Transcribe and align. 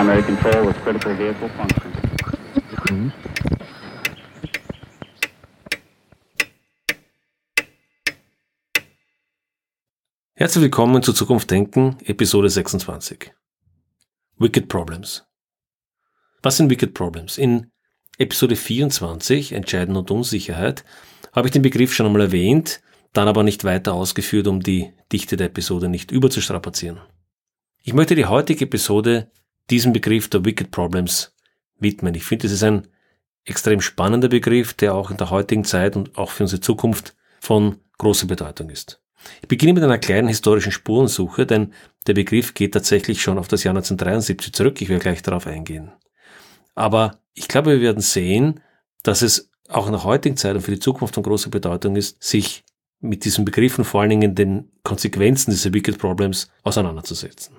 primary 0.00 0.22
control 0.22 0.66
with 0.66 0.76
critical 0.82 1.14
vehicle 1.14 1.50
function. 1.50 3.12
Herzlich 10.32 10.62
willkommen 10.62 11.02
zu 11.02 11.12
Zukunft 11.12 11.50
Denken, 11.50 11.98
Episode 12.06 12.48
26. 12.48 13.30
Wicked 14.38 14.68
Problems. 14.68 15.26
Was 16.42 16.56
sind 16.56 16.70
Wicked 16.70 16.94
Problems? 16.94 17.36
In 17.36 17.70
Episode 18.16 18.56
24, 18.56 19.52
Entscheiden 19.52 19.96
und 19.96 20.10
Unsicherheit, 20.10 20.82
habe 21.34 21.48
ich 21.48 21.52
den 21.52 21.60
Begriff 21.60 21.92
schon 21.92 22.06
einmal 22.06 22.22
erwähnt, 22.22 22.80
dann 23.12 23.28
aber 23.28 23.42
nicht 23.42 23.64
weiter 23.64 23.92
ausgeführt, 23.92 24.46
um 24.46 24.60
die 24.60 24.94
Dichte 25.12 25.36
der 25.36 25.48
Episode 25.48 25.90
nicht 25.90 26.10
überzustrapazieren. 26.10 27.00
Ich 27.82 27.92
möchte 27.92 28.14
die 28.14 28.24
heutige 28.24 28.64
Episode 28.64 29.30
diesem 29.70 29.92
Begriff 29.92 30.28
der 30.28 30.44
Wicked 30.44 30.70
Problems 30.70 31.34
widmen. 31.78 32.14
Ich 32.14 32.24
finde, 32.24 32.46
es 32.46 32.52
ist 32.52 32.62
ein 32.62 32.88
extrem 33.44 33.80
spannender 33.80 34.28
Begriff, 34.28 34.74
der 34.74 34.94
auch 34.94 35.10
in 35.10 35.16
der 35.16 35.30
heutigen 35.30 35.64
Zeit 35.64 35.96
und 35.96 36.16
auch 36.18 36.30
für 36.30 36.44
unsere 36.44 36.60
Zukunft 36.60 37.14
von 37.40 37.76
großer 37.98 38.26
Bedeutung 38.26 38.70
ist. 38.70 39.00
Ich 39.42 39.48
beginne 39.48 39.74
mit 39.74 39.82
einer 39.82 39.98
kleinen 39.98 40.28
historischen 40.28 40.72
Spurensuche, 40.72 41.46
denn 41.46 41.72
der 42.06 42.14
Begriff 42.14 42.54
geht 42.54 42.72
tatsächlich 42.72 43.22
schon 43.22 43.38
auf 43.38 43.48
das 43.48 43.64
Jahr 43.64 43.72
1973 43.72 44.52
zurück. 44.52 44.80
Ich 44.80 44.88
werde 44.88 45.02
gleich 45.02 45.22
darauf 45.22 45.46
eingehen. 45.46 45.92
Aber 46.74 47.18
ich 47.34 47.48
glaube, 47.48 47.72
wir 47.72 47.80
werden 47.80 48.00
sehen, 48.00 48.60
dass 49.02 49.22
es 49.22 49.50
auch 49.68 49.86
in 49.86 49.92
der 49.92 50.04
heutigen 50.04 50.36
Zeit 50.36 50.54
und 50.56 50.62
für 50.62 50.72
die 50.72 50.80
Zukunft 50.80 51.14
von 51.14 51.22
großer 51.22 51.50
Bedeutung 51.50 51.96
ist, 51.96 52.22
sich 52.22 52.64
mit 53.00 53.24
diesen 53.24 53.44
Begriffen 53.44 53.84
vor 53.84 54.00
allen 54.00 54.10
Dingen 54.10 54.34
den 54.34 54.70
Konsequenzen 54.82 55.50
dieser 55.50 55.72
Wicked 55.72 55.98
Problems 55.98 56.50
auseinanderzusetzen. 56.62 57.56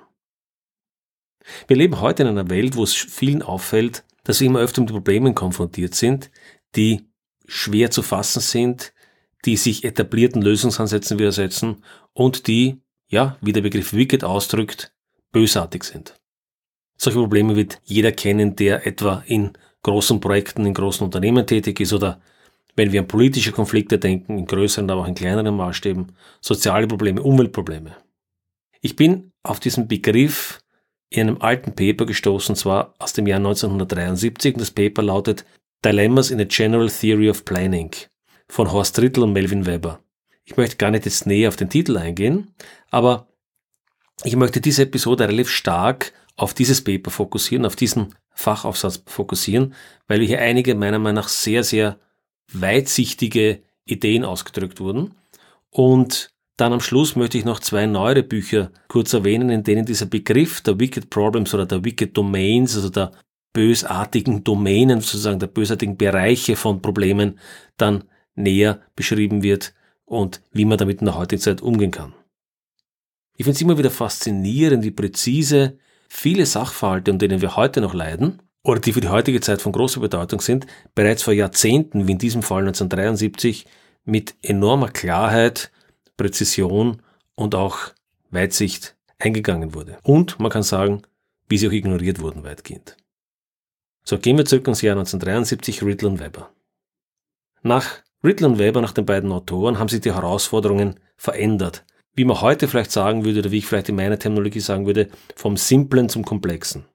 Wir 1.67 1.78
leben 1.78 2.00
heute 2.00 2.23
in 2.23 2.30
einer 2.30 2.50
Welt, 2.50 2.75
wo 2.75 2.84
es 2.84 2.94
vielen 2.94 3.42
auffällt, 3.42 4.03
dass 4.23 4.39
wir 4.39 4.47
immer 4.47 4.59
öfter 4.59 4.81
mit 4.81 4.92
Problemen 4.92 5.36
konfrontiert 5.36 5.95
sind, 5.95 6.31
die 6.75 7.08
schwer 7.47 7.92
zu 7.92 8.02
fassen 8.02 8.42
sind, 8.42 8.94
die 9.45 9.58
sich 9.58 9.84
etablierten 9.84 10.42
Lösungsansätzen 10.42 11.19
widersetzen 11.19 11.84
und 12.14 12.47
die, 12.47 12.81
ja, 13.08 13.38
wie 13.42 13.53
der 13.53 13.62
Begriff 13.62 13.94
Wicked 13.94 14.23
ausdrückt, 14.23 14.94
bösartig 15.31 15.84
sind. 15.84 16.16
Solche 16.97 17.17
Probleme 17.17 17.56
wird 17.56 17.81
jeder 17.84 18.12
kennen, 18.12 18.56
der 18.56 18.86
etwa 18.86 19.23
in 19.25 19.53
großen 19.81 20.19
Projekten, 20.19 20.66
in 20.66 20.73
großen 20.73 21.03
Unternehmen 21.03 21.47
tätig 21.47 21.80
ist 21.80 21.94
oder 21.94 22.22
wenn 22.75 22.92
wir 22.92 23.02
an 23.02 23.08
politische 23.08 23.52
Konflikte 23.52 23.97
denken, 23.97 24.38
in 24.38 24.45
größeren, 24.45 24.89
aber 24.89 25.02
auch 25.02 25.08
in 25.08 25.16
kleineren 25.16 25.58
Maßstäben, 25.58 26.16
soziale 26.39 26.88
Probleme, 26.88 27.22
Umweltprobleme. 27.22 27.97
Ich 28.81 28.95
bin 28.95 29.31
auf 29.44 29.59
diesen 29.59 29.88
Begriff 29.88 30.61
in 31.12 31.28
einem 31.28 31.42
alten 31.42 31.76
Paper 31.76 32.06
gestoßen, 32.06 32.56
zwar 32.56 32.95
aus 32.98 33.14
dem 33.14 33.28
Jahr 33.28 33.38
1973, 33.38 34.56
und 34.56 34.62
das 34.62 34.72
Paper 34.72 35.04
lautet 35.04 35.45
Dilemmas 35.86 36.31
in 36.31 36.40
a 36.40 36.45
General 36.45 36.90
Theory 36.90 37.30
of 37.30 37.45
Planning 37.45 37.92
von 38.48 38.72
Horst 38.72 38.98
Rittel 39.00 39.23
und 39.23 39.34
Melvin 39.34 39.66
Weber. 39.66 40.00
Ich 40.45 40.58
möchte 40.58 40.78
gar 40.78 40.90
nicht 40.90 41.06
jetzt 41.06 41.28
näher 41.28 41.50
auf 41.50 41.58
den 41.58 41.70
Titel 41.70 41.98
eingehen, 41.98 42.53
aber 42.90 43.28
ich 44.23 44.36
möchte 44.36 44.62
diese 44.62 44.84
Episode 44.84 45.28
relativ 45.28 45.50
stark 45.50 46.14
auf 46.38 46.53
dieses 46.53 46.84
Paper 46.84 47.12
fokussieren, 47.12 47.66
auf 47.66 47.75
diesen 47.75 48.16
Fachaufsatz 48.34 49.03
fokussieren, 49.06 49.73
weil 50.08 50.22
hier 50.22 50.40
einige 50.40 50.75
meiner 50.75 51.00
Meinung 51.00 51.16
nach 51.16 51.28
sehr, 51.28 51.64
sehr 51.64 52.00
weitsichtige 52.52 53.64
Ideen 53.86 54.23
ausgedrückt 54.23 54.80
wurden. 54.80 55.16
Und 55.70 56.31
dann 56.62 56.73
am 56.73 56.80
Schluss 56.80 57.16
möchte 57.16 57.40
ich 57.40 57.44
noch 57.44 57.59
zwei 57.59 57.88
neuere 57.88 58.22
Bücher 58.22 58.72
kurz 58.88 59.13
erwähnen, 59.13 59.50
in 59.50 59.63
denen 59.63 59.84
dieser 59.84 60.06
Begriff 60.06 60.62
der 60.62 60.80
Wicked 60.80 61.09
Problems 61.09 61.56
oder 61.56 61.66
der 61.66 61.84
Wicked 61.84 62.16
Domains, 62.16 62.75
also 62.75 62.90
der 62.90 63.12
bösartigen 63.52 64.44
Domänen, 64.44 65.02
sozusagen 65.02 65.40
der 65.40 65.47
bösartigen 65.47 65.97
Bereiche 65.97 66.56
von 66.56 66.80
Problemen, 66.80 67.40
dann 67.78 68.03
näher 68.35 68.80
beschrieben 68.96 69.41
wird 69.41 69.74
und 70.06 70.41
wie 70.52 70.66
man 70.66 70.78
damit 70.78 71.00
in 71.00 71.06
der 71.06 71.16
heutigen 71.16 71.41
Zeit 71.41 71.62
umgehen 71.62 71.90
kann. 71.90 72.13
Ich 73.35 73.46
finde 73.46 73.56
es 73.56 73.62
immer 73.62 73.80
wieder 73.80 73.90
faszinierend, 73.90 74.84
wie 74.84 74.91
präzise 74.91 75.80
viele 76.09 76.46
Sachverhalte, 76.46 77.12
um 77.12 77.18
denen 77.18 77.41
wir 77.41 77.56
heute 77.56 77.81
noch 77.81 77.96
leiden, 77.96 78.40
oder 78.64 78.80
die 78.80 78.94
für 78.94 79.02
die 79.02 79.09
heutige 79.09 79.41
Zeit 79.41 79.64
von 79.64 79.72
großer 79.72 80.00
Bedeutung 80.00 80.41
sind, 80.41 80.68
bereits 80.94 81.24
vor 81.24 81.34
Jahrzehnten, 81.34 82.08
wie 82.08 82.12
in 82.12 82.19
diesem 82.19 82.44
Fall 82.44 82.62
1973, 82.62 83.66
mit 84.06 84.35
enormer 84.44 84.90
Klarheit, 84.90 85.72
Präzision 86.22 87.02
und 87.36 87.56
auch 87.56 87.78
Weitsicht 88.30 88.96
eingegangen 89.18 89.74
wurde. 89.74 89.98
Und 90.04 90.40
man 90.40 90.52
kann 90.52 90.64
sagen, 90.64 91.02
wie 91.50 91.58
sie 91.58 91.68
auch 91.68 91.74
ignoriert 91.74 92.22
wurden 92.22 92.44
weitgehend. 92.44 92.96
So, 94.04 94.18
gehen 94.18 94.38
wir 94.38 94.46
zurück 94.46 94.68
ins 94.68 94.82
Jahr 94.82 94.96
1973, 94.96 95.84
Riddle 95.84 96.09
und 96.09 96.20
Weber. 96.20 96.52
Nach 97.64 97.88
Riddle 98.24 98.48
und 98.48 98.59
Weber, 98.59 98.82
nach 98.82 98.94
den 98.94 99.06
beiden 99.06 99.32
Autoren, 99.32 99.80
haben 99.80 99.90
sich 99.90 100.02
die 100.02 100.14
Herausforderungen 100.14 101.00
verändert. 101.18 101.86
Wie 102.14 102.26
man 102.26 102.42
heute 102.42 102.68
vielleicht 102.68 102.92
sagen 102.92 103.26
würde, 103.26 103.40
oder 103.40 103.52
wie 103.52 103.59
ich 103.59 103.66
vielleicht 103.66 103.90
in 103.90 103.96
meiner 103.96 104.20
Terminologie 104.20 104.59
sagen 104.59 104.86
würde, 104.86 105.09
vom 105.36 105.58
Simplen 105.58 106.09
zum 106.09 106.26
Komplexen. 106.26 106.86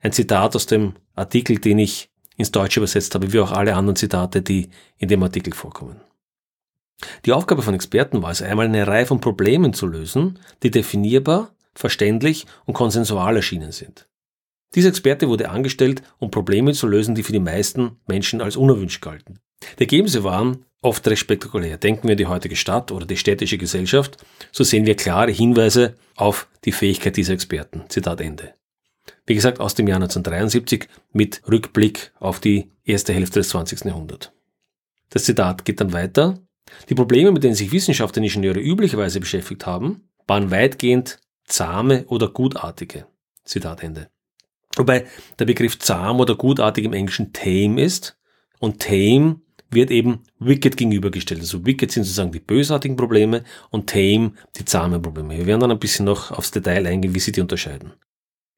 Ein 0.00 0.12
Zitat 0.12 0.54
aus 0.54 0.66
dem 0.66 0.94
Artikel, 1.14 1.58
den 1.58 1.78
ich 1.78 2.10
ins 2.36 2.50
Deutsche 2.50 2.80
übersetzt 2.80 3.14
habe, 3.14 3.32
wie 3.32 3.40
auch 3.40 3.52
alle 3.52 3.74
anderen 3.74 3.96
Zitate, 3.96 4.42
die 4.42 4.68
in 4.98 5.08
dem 5.08 5.22
Artikel 5.22 5.54
vorkommen. 5.54 6.00
Die 7.24 7.32
Aufgabe 7.32 7.62
von 7.62 7.74
Experten 7.74 8.22
war 8.22 8.30
es 8.30 8.42
einmal, 8.42 8.66
eine 8.66 8.86
Reihe 8.86 9.06
von 9.06 9.20
Problemen 9.20 9.72
zu 9.72 9.86
lösen, 9.86 10.38
die 10.62 10.70
definierbar, 10.70 11.54
verständlich 11.74 12.46
und 12.66 12.74
konsensual 12.74 13.36
erschienen 13.36 13.72
sind. 13.72 14.08
Dieser 14.74 14.88
Experte 14.88 15.28
wurde 15.28 15.50
angestellt, 15.50 16.02
um 16.18 16.30
Probleme 16.30 16.72
zu 16.72 16.86
lösen, 16.86 17.14
die 17.14 17.22
für 17.22 17.32
die 17.32 17.40
meisten 17.40 18.00
Menschen 18.06 18.40
als 18.40 18.56
unerwünscht 18.56 19.02
galten. 19.02 19.38
Die 19.78 19.82
Ergebnisse 19.82 20.24
waren 20.24 20.64
oft 20.82 21.06
recht 21.08 21.20
spektakulär. 21.20 21.78
Denken 21.78 22.08
wir 22.08 22.12
an 22.12 22.18
die 22.18 22.26
heutige 22.26 22.56
Stadt 22.56 22.92
oder 22.92 23.06
die 23.06 23.16
städtische 23.16 23.58
Gesellschaft, 23.58 24.18
so 24.52 24.64
sehen 24.64 24.86
wir 24.86 24.96
klare 24.96 25.30
Hinweise 25.30 25.96
auf 26.16 26.48
die 26.64 26.72
Fähigkeit 26.72 27.16
dieser 27.16 27.32
Experten. 27.32 27.84
Zitat 27.88 28.20
Ende. 28.20 28.54
Wie 29.26 29.34
gesagt, 29.34 29.60
aus 29.60 29.74
dem 29.74 29.88
Jahr 29.88 29.96
1973 29.96 30.88
mit 31.12 31.42
Rückblick 31.50 32.12
auf 32.18 32.40
die 32.40 32.70
erste 32.84 33.12
Hälfte 33.12 33.40
des 33.40 33.50
20. 33.50 33.84
Jahrhunderts. 33.84 34.32
Das 35.10 35.24
Zitat 35.24 35.64
geht 35.64 35.80
dann 35.80 35.92
weiter. 35.92 36.38
Die 36.88 36.94
Probleme, 36.94 37.32
mit 37.32 37.44
denen 37.44 37.54
sich 37.54 37.72
Wissenschaftler 37.72 38.20
und 38.20 38.28
Ingenieure 38.28 38.60
üblicherweise 38.60 39.20
beschäftigt 39.20 39.66
haben, 39.66 40.08
waren 40.26 40.50
weitgehend 40.50 41.18
zahme 41.44 42.04
oder 42.06 42.28
gutartige. 42.28 43.06
Zitat 43.44 43.82
Ende. 43.82 44.08
Wobei 44.76 45.06
der 45.38 45.44
Begriff 45.44 45.78
zahm 45.78 46.20
oder 46.20 46.34
gutartig 46.34 46.84
im 46.84 46.92
Englischen 46.92 47.32
tame 47.32 47.80
ist 47.80 48.18
und 48.58 48.82
tame 48.82 49.40
wird 49.70 49.90
eben 49.90 50.22
wicked 50.38 50.76
gegenübergestellt. 50.76 51.40
Also 51.40 51.64
wicked 51.66 51.90
sind 51.90 52.04
sozusagen 52.04 52.32
die 52.32 52.40
bösartigen 52.40 52.96
Probleme 52.96 53.44
und 53.70 53.90
tame 53.90 54.32
die 54.56 54.64
zahmen 54.64 55.02
Probleme. 55.02 55.36
Wir 55.36 55.46
werden 55.46 55.60
dann 55.60 55.70
ein 55.70 55.78
bisschen 55.78 56.06
noch 56.06 56.30
aufs 56.30 56.50
Detail 56.50 56.86
eingehen, 56.86 57.14
wie 57.14 57.20
sie 57.20 57.32
die 57.32 57.40
unterscheiden. 57.40 57.92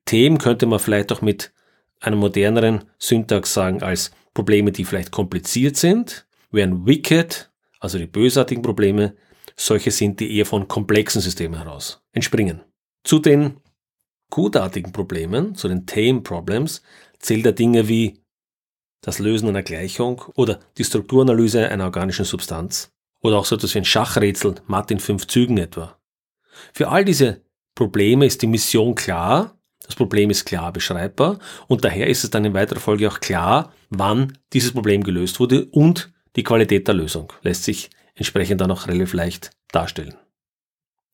Tame 0.04 0.38
könnte 0.38 0.66
man 0.66 0.78
vielleicht 0.78 1.10
auch 1.12 1.22
mit 1.22 1.52
einem 2.00 2.18
moderneren 2.18 2.84
Syntax 2.98 3.52
sagen 3.52 3.82
als 3.82 4.12
Probleme, 4.34 4.70
die 4.70 4.84
vielleicht 4.84 5.10
kompliziert 5.10 5.76
sind, 5.76 6.26
während 6.50 6.86
wicked, 6.86 7.50
also 7.86 7.98
die 7.98 8.08
bösartigen 8.08 8.62
Probleme, 8.62 9.14
solche 9.56 9.92
sind, 9.92 10.18
die 10.18 10.36
eher 10.36 10.44
von 10.44 10.66
komplexen 10.66 11.20
Systemen 11.20 11.58
heraus 11.58 12.02
entspringen. 12.12 12.62
Zu 13.04 13.20
den 13.20 13.60
gutartigen 14.28 14.92
Problemen, 14.92 15.54
zu 15.54 15.68
den 15.68 15.86
tame 15.86 16.20
Problems, 16.20 16.82
zählt 17.20 17.46
er 17.46 17.52
Dinge 17.52 17.86
wie 17.86 18.20
das 19.02 19.20
Lösen 19.20 19.48
einer 19.48 19.62
Gleichung 19.62 20.20
oder 20.34 20.58
die 20.78 20.84
Strukturanalyse 20.84 21.68
einer 21.68 21.84
organischen 21.84 22.24
Substanz 22.24 22.90
oder 23.20 23.38
auch 23.38 23.44
so 23.44 23.54
etwas 23.54 23.72
wie 23.74 23.78
ein 23.78 23.84
Schachrätsel, 23.84 24.56
Mathe 24.66 24.94
in 24.94 25.00
fünf 25.00 25.28
Zügen 25.28 25.58
etwa. 25.58 25.96
Für 26.72 26.88
all 26.88 27.04
diese 27.04 27.42
Probleme 27.76 28.26
ist 28.26 28.42
die 28.42 28.48
Mission 28.48 28.96
klar, 28.96 29.56
das 29.84 29.94
Problem 29.94 30.30
ist 30.30 30.44
klar 30.44 30.72
beschreibbar 30.72 31.38
und 31.68 31.84
daher 31.84 32.08
ist 32.08 32.24
es 32.24 32.30
dann 32.30 32.44
in 32.44 32.54
weiterer 32.54 32.80
Folge 32.80 33.08
auch 33.08 33.20
klar, 33.20 33.72
wann 33.90 34.36
dieses 34.52 34.72
Problem 34.72 35.04
gelöst 35.04 35.38
wurde 35.38 35.66
und 35.66 36.12
die 36.36 36.42
Qualität 36.42 36.86
der 36.86 36.94
Lösung 36.94 37.32
lässt 37.42 37.64
sich 37.64 37.90
entsprechend 38.14 38.60
dann 38.60 38.70
auch 38.70 38.86
relativ 38.86 39.12
leicht 39.12 39.50
darstellen. 39.72 40.14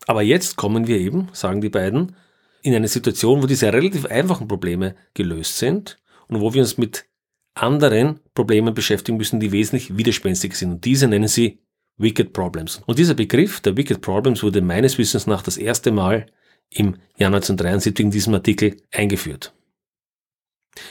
Aber 0.07 0.23
jetzt 0.23 0.57
kommen 0.57 0.87
wir 0.87 0.99
eben, 0.99 1.29
sagen 1.33 1.61
die 1.61 1.69
beiden, 1.69 2.17
in 2.63 2.75
eine 2.75 2.89
Situation, 2.89 3.43
wo 3.43 3.47
diese 3.47 3.73
relativ 3.73 4.07
einfachen 4.07 4.49
Probleme 4.49 4.95
gelöst 5.15 5.59
sind 5.59 6.01
und 6.29 6.41
wo 6.41 6.55
wir 6.55 6.63
uns 6.63 6.79
mit 6.79 7.07
anderen 7.55 8.21
Problemen 8.35 8.75
beschäftigen 8.75 9.19
müssen, 9.19 9.41
die 9.41 9.53
wesentlich 9.53 9.97
widerspenstiger 9.97 10.55
sind. 10.55 10.73
Und 10.73 10.85
diese 10.85 11.09
nennen 11.09 11.29
sie 11.29 11.61
Wicked 11.99 12.33
Problems. 12.33 12.83
Und 12.87 12.99
dieser 12.99 13.15
Begriff 13.15 13.61
der 13.61 13.77
Wicked 13.77 14.01
Problems 14.01 14.43
wurde 14.43 14.63
meines 14.63 14.97
Wissens 14.99 15.27
nach 15.27 15.43
das 15.43 15.57
erste 15.57 15.93
Mal 15.93 16.27
im 16.71 16.97
Jahr 17.17 17.29
1973 17.29 18.05
in 18.05 18.11
diesem 18.11 18.35
Artikel 18.35 18.77
eingeführt. 18.93 19.53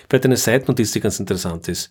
Vielleicht 0.07 0.25
eine 0.25 0.37
Seitennotiz, 0.37 0.91
die 0.91 0.99
ganz 0.99 1.19
interessant 1.19 1.67
ist. 1.67 1.89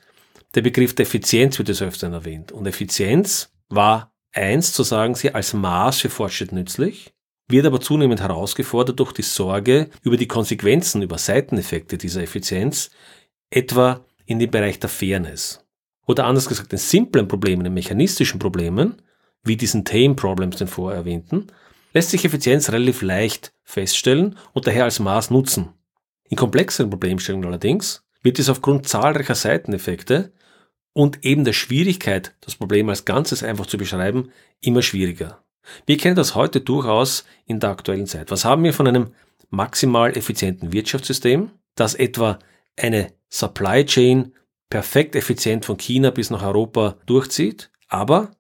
Der 0.54 0.62
Begriff 0.62 0.94
der 0.94 1.04
Effizienz 1.04 1.58
wird 1.58 1.68
des 1.68 1.82
Öfteren 1.82 2.12
erwähnt. 2.12 2.50
Und 2.50 2.66
Effizienz 2.66 3.52
war 3.68 4.12
eins, 4.32 4.72
zu 4.72 4.82
sagen 4.82 5.14
sie, 5.14 5.32
als 5.32 5.52
Maß 5.52 6.00
für 6.00 6.10
Fortschritt 6.10 6.52
nützlich 6.52 7.12
wird 7.50 7.66
aber 7.66 7.80
zunehmend 7.80 8.20
herausgefordert 8.20 9.00
durch 9.00 9.12
die 9.12 9.22
Sorge 9.22 9.90
über 10.02 10.16
die 10.16 10.28
Konsequenzen, 10.28 11.02
über 11.02 11.18
Seiteneffekte 11.18 11.98
dieser 11.98 12.22
Effizienz, 12.22 12.90
etwa 13.50 14.04
in 14.24 14.38
dem 14.38 14.50
Bereich 14.50 14.78
der 14.78 14.88
Fairness. 14.88 15.64
Oder 16.06 16.26
anders 16.26 16.48
gesagt, 16.48 16.72
in 16.72 16.78
simplen 16.78 17.28
Problemen, 17.28 17.66
in 17.66 17.74
mechanistischen 17.74 18.38
Problemen, 18.38 19.02
wie 19.42 19.56
diesen 19.56 19.84
Tame 19.84 20.14
Problems, 20.14 20.56
den 20.56 20.68
vorher 20.68 20.98
erwähnten, 20.98 21.48
lässt 21.92 22.10
sich 22.10 22.24
Effizienz 22.24 22.70
relativ 22.70 23.02
leicht 23.02 23.52
feststellen 23.64 24.36
und 24.52 24.66
daher 24.66 24.84
als 24.84 25.00
Maß 25.00 25.30
nutzen. 25.30 25.70
In 26.28 26.36
komplexeren 26.36 26.90
Problemstellungen 26.90 27.48
allerdings 27.48 28.04
wird 28.22 28.38
es 28.38 28.48
aufgrund 28.48 28.86
zahlreicher 28.86 29.34
Seiteneffekte 29.34 30.32
und 30.92 31.24
eben 31.24 31.44
der 31.44 31.52
Schwierigkeit, 31.52 32.34
das 32.40 32.56
Problem 32.56 32.88
als 32.88 33.04
Ganzes 33.04 33.42
einfach 33.42 33.66
zu 33.66 33.78
beschreiben, 33.78 34.30
immer 34.60 34.82
schwieriger. 34.82 35.42
Wir 35.86 35.96
kennen 35.96 36.16
das 36.16 36.34
heute 36.34 36.60
durchaus 36.60 37.24
in 37.46 37.60
der 37.60 37.70
aktuellen 37.70 38.06
Zeit. 38.06 38.30
Was 38.30 38.44
haben 38.44 38.64
wir 38.64 38.72
von 38.72 38.86
einem 38.86 39.12
maximal 39.50 40.16
effizienten 40.16 40.72
Wirtschaftssystem, 40.72 41.50
das 41.74 41.94
etwa 41.94 42.38
eine 42.76 43.12
Supply 43.28 43.84
Chain 43.84 44.32
perfekt 44.68 45.16
effizient 45.16 45.64
von 45.64 45.76
China 45.76 46.10
bis 46.10 46.30
nach 46.30 46.42
Europa 46.42 46.96
durchzieht, 47.06 47.70
aber 47.88 48.30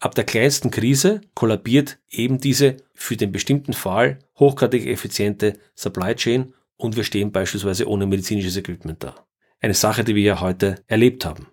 ab 0.00 0.14
der 0.14 0.24
kleinsten 0.24 0.70
Krise 0.70 1.20
kollabiert 1.34 1.98
eben 2.08 2.38
diese 2.38 2.78
für 2.94 3.16
den 3.16 3.32
bestimmten 3.32 3.72
Fall 3.72 4.18
hochgradig 4.38 4.86
effiziente 4.86 5.58
Supply 5.74 6.14
Chain 6.14 6.54
und 6.76 6.96
wir 6.96 7.04
stehen 7.04 7.32
beispielsweise 7.32 7.88
ohne 7.88 8.06
medizinisches 8.06 8.56
Equipment 8.56 9.02
da. 9.04 9.14
Eine 9.60 9.74
Sache, 9.74 10.02
die 10.02 10.14
wir 10.14 10.22
ja 10.22 10.40
heute 10.40 10.82
erlebt 10.88 11.24
haben. 11.24 11.46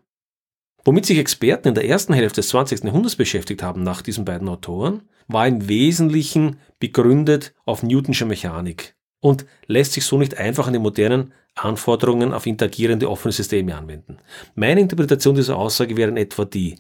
Womit 0.90 1.06
sich 1.06 1.20
Experten 1.20 1.68
in 1.68 1.76
der 1.76 1.86
ersten 1.86 2.14
Hälfte 2.14 2.42
des 2.42 2.50
20. 2.50 2.84
Jahrhunderts 2.84 3.16
beschäftigt 3.16 3.62
haben 3.62 3.84
nach 3.84 4.02
diesen 4.02 4.26
beiden 4.26 4.50
Autoren, 4.50 5.04
war 5.28 5.48
im 5.48 5.70
Wesentlichen 5.70 6.58
begründet 6.80 7.54
auf 7.64 7.84
Newtonsche 7.84 8.26
Mechanik 8.26 8.96
und 9.20 9.46
lässt 9.68 9.94
sich 9.94 10.04
so 10.04 10.18
nicht 10.18 10.40
einfach 10.40 10.66
an 10.66 10.74
die 10.74 10.80
modernen 10.80 11.32
Anforderungen 11.54 12.34
auf 12.34 12.48
interagierende 12.48 13.08
offene 13.08 13.32
Systeme 13.32 13.76
anwenden. 13.76 14.18
Meine 14.56 14.82
Interpretation 14.82 15.36
dieser 15.36 15.58
Aussage 15.58 15.96
wäre 15.96 16.10
in 16.10 16.18
etwa 16.18 16.44
die, 16.44 16.78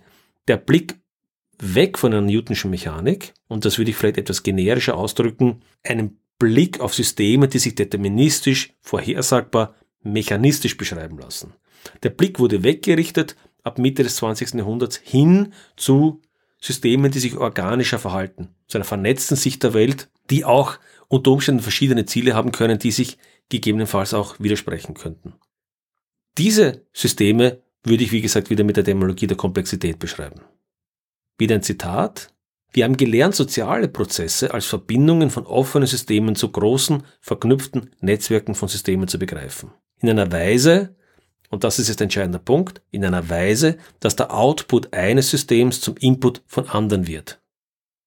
der 0.47 0.57
Blick 0.57 0.95
weg 1.59 2.00
von 2.00 2.11
einer 2.11 2.25
Newtonschen 2.25 2.71
Mechanik, 2.71 3.35
und 3.47 3.63
das 3.63 3.77
würde 3.77 3.91
ich 3.91 3.95
vielleicht 3.95 4.17
etwas 4.17 4.41
generischer 4.41 4.97
ausdrücken, 4.97 5.61
einen 5.83 6.17
Blick 6.39 6.79
auf 6.79 6.95
Systeme, 6.95 7.47
die 7.47 7.59
sich 7.59 7.75
deterministisch, 7.75 8.73
vorhersagbar, 8.81 9.75
mechanistisch 10.01 10.77
beschreiben 10.77 11.19
lassen. 11.19 11.53
Der 12.03 12.09
Blick 12.09 12.39
wurde 12.39 12.63
weggerichtet 12.63 13.35
ab 13.69 13.77
Mitte 13.77 14.04
des 14.04 14.18
20. 14.18 14.56
Jahrhunderts 14.56 14.98
hin 14.98 15.54
zu 15.77 16.21
Systemen, 16.60 17.12
die 17.12 17.19
sich 17.19 17.38
organischer 17.38 18.00
verhalten, 18.00 18.50
zu 18.68 18.77
einer 18.77 18.86
vernetzten 18.86 19.38
Sicht 19.38 19.63
der 19.63 19.74
Welt, 19.74 20.10
die 20.30 20.44
auch 20.44 20.80
unter 21.07 21.31
Umständen 21.31 21.62
verschiedene 21.62 22.06
Ziele 22.06 22.33
haben 22.33 22.51
können, 22.51 22.80
die 22.80 22.92
sich 22.92 23.18
gegebenenfalls 23.50 24.13
auch 24.13 24.39
widersprechen 24.39 24.94
könnten. 24.94 25.33
Diese 26.38 26.86
Systeme 26.94 27.62
würde 27.83 28.04
ich, 28.04 28.12
wie 28.12 28.21
gesagt, 28.21 28.50
wieder 28.50 28.63
mit 28.63 28.75
der 28.75 28.83
Demologie 28.83 29.27
der 29.27 29.38
Komplexität 29.38 30.00
beschreiben. 30.00 30.42
Wieder 31.38 31.56
ein 31.56 31.63
Zitat. 31.63 32.33
Wir 32.71 32.83
haben 32.83 32.98
gelernt, 32.98 33.33
soziale 33.33 33.88
Prozesse 33.88 34.54
als 34.54 34.66
Verbindungen 34.66 35.30
von 35.30 35.45
offenen 35.45 35.88
Systemen 35.88 36.36
zu 36.36 36.51
großen, 36.51 37.04
verknüpften 37.21 37.92
Netzwerken 38.01 38.54
von 38.54 38.68
Systemen 38.68 39.07
zu 39.07 39.18
begreifen. 39.18 39.71
In 40.01 40.10
einer 40.10 40.31
Weise, 40.31 40.95
und 41.49 41.63
das 41.63 41.79
ist 41.79 41.87
jetzt 41.87 42.01
ein 42.01 42.05
entscheidender 42.05 42.39
Punkt, 42.39 42.81
in 42.91 43.03
einer 43.03 43.29
Weise, 43.29 43.77
dass 43.99 44.15
der 44.15 44.33
Output 44.33 44.93
eines 44.93 45.29
Systems 45.29 45.81
zum 45.81 45.97
Input 45.97 46.41
von 46.47 46.69
anderen 46.69 47.07
wird. 47.07 47.41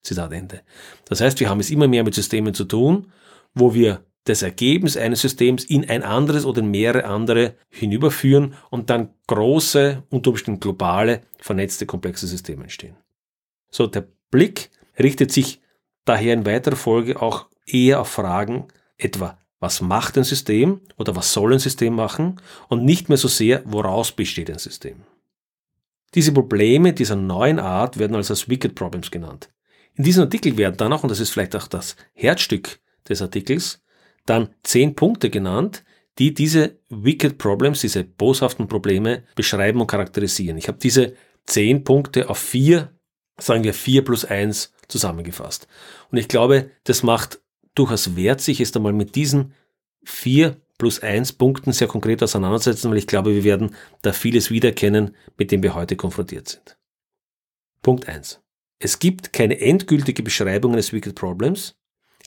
Zitat 0.03 0.33
Ende. 0.33 0.63
Das 1.07 1.21
heißt, 1.21 1.39
wir 1.41 1.49
haben 1.49 1.61
es 1.61 1.71
immer 1.71 1.89
mehr 1.89 2.05
mit 2.05 2.15
Systemen 2.15 2.55
zu 2.55 2.65
tun, 2.65 3.13
wo 3.55 3.75
wir 3.75 4.05
das 4.25 4.43
Ergebnis 4.43 4.97
eines 4.97 5.21
Systems 5.21 5.65
in 5.65 5.89
ein 5.89 6.03
anderes 6.03 6.45
oder 6.45 6.61
in 6.61 6.71
mehrere 6.71 7.05
andere 7.05 7.55
hinüberführen 7.69 8.55
und 8.71 8.89
dann 8.89 9.11
große, 9.27 10.05
unter 10.11 10.31
Umständen 10.31 10.61
globale, 10.61 11.23
vernetzte, 11.39 11.87
komplexe 11.87 12.27
Systeme 12.27 12.63
entstehen. 12.63 12.97
So, 13.71 13.87
der 13.87 14.07
Blick 14.31 14.71
richtet 14.99 15.33
sich 15.33 15.61
daher 16.05 16.35
in 16.35 16.47
weiterer 16.47 16.77
Folge 16.77 17.21
auch 17.21 17.49
eher 17.67 18.01
auf 18.01 18.09
Fragen 18.09 18.69
etwa, 18.97 19.39
was 19.63 19.81
macht 19.81 20.19
ein 20.19 20.25
System 20.25 20.81
oder 20.99 21.15
was 21.15 21.33
soll 21.33 21.53
ein 21.53 21.61
System 21.61 21.95
machen 21.95 22.41
und 22.69 22.85
nicht 22.85 23.09
mehr 23.09 23.17
so 23.17 23.29
sehr, 23.29 23.63
woraus 23.65 24.11
besteht 24.11 24.51
ein 24.51 24.59
System. 24.59 25.05
Diese 26.17 26.33
Probleme 26.33 26.93
dieser 26.93 27.15
neuen 27.15 27.61
Art 27.61 27.97
werden 27.97 28.17
also 28.17 28.33
als 28.33 28.49
Wicked 28.49 28.75
Problems 28.75 29.13
genannt. 29.13 29.51
In 29.95 30.03
diesem 30.03 30.25
Artikel 30.25 30.57
werden 30.57 30.77
dann 30.79 30.93
auch, 30.93 31.05
und 31.05 31.11
das 31.11 31.21
ist 31.21 31.31
vielleicht 31.31 31.55
auch 31.55 31.69
das 31.69 31.95
Herzstück 32.13 32.81
des 33.09 33.23
Artikels, 33.23 33.81
dann 34.27 34.49
zehn 34.65 34.97
Punkte 34.97 35.31
genannt, 35.31 35.85
die 36.19 36.35
diese 36.35 36.81
Wicked 36.89 37.39
Problems, 37.39 37.83
diese 37.83 38.03
boshaften 38.03 38.67
Probleme 38.67 39.23
beschreiben 39.37 39.81
und 39.81 39.87
charakterisieren. 39.87 40.59
Ich 40.59 40.67
habe 40.67 40.79
diese 40.79 41.15
zehn 41.47 41.85
Punkte 41.85 42.29
auf 42.29 42.39
vier, 42.39 42.99
sagen 43.39 43.63
wir 43.63 43.75
vier 43.75 44.03
plus 44.05 44.25
eins 44.25 44.73
zusammengefasst. 44.89 45.69
Und 46.11 46.19
ich 46.19 46.27
glaube, 46.27 46.73
das 46.83 47.05
macht 47.05 47.42
durchaus 47.75 48.17
wert, 48.17 48.41
sich 48.41 48.59
jetzt 48.59 48.77
einmal 48.77 48.93
mit 48.93 49.15
diesen 49.15 49.55
vier 50.05 50.61
plus 50.79 51.01
eins 51.01 51.33
Punkten 51.33 51.73
sehr 51.73 51.89
konkret 51.89 52.23
auseinandersetzen, 52.23 52.91
weil 52.91 52.99
ich 52.99 53.07
glaube, 53.07 53.35
wir 53.35 53.45
werden 53.45 53.75
da 54.03 54.13
vieles 54.13 54.51
wiedererkennen, 54.51 55.17
mit 55.39 55.53
dem 55.53 55.63
wir 55.63 55.75
heute 55.75 55.97
konfrontiert 55.97 56.49
sind. 56.49 56.77
Punkt 57.83 58.09
eins: 58.09 58.41
Es 58.79 58.99
gibt 58.99 59.33
keine 59.33 59.61
endgültige 59.61 60.23
Beschreibung 60.23 60.73
eines 60.73 60.93
Wicked 60.93 61.15
Problems, 61.15 61.77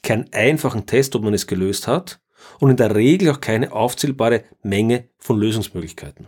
keinen 0.04 0.32
einfachen 0.32 0.86
Test, 0.86 1.16
ob 1.16 1.24
man 1.24 1.34
es 1.34 1.48
gelöst 1.48 1.88
hat 1.88 2.22
und 2.60 2.70
in 2.70 2.78
der 2.78 2.96
Regel 2.96 3.32
auch 3.32 3.42
keine 3.42 3.72
aufzählbare 3.74 4.46
Menge 4.62 5.10
von 5.18 5.38
Lösungsmöglichkeiten. 5.38 6.28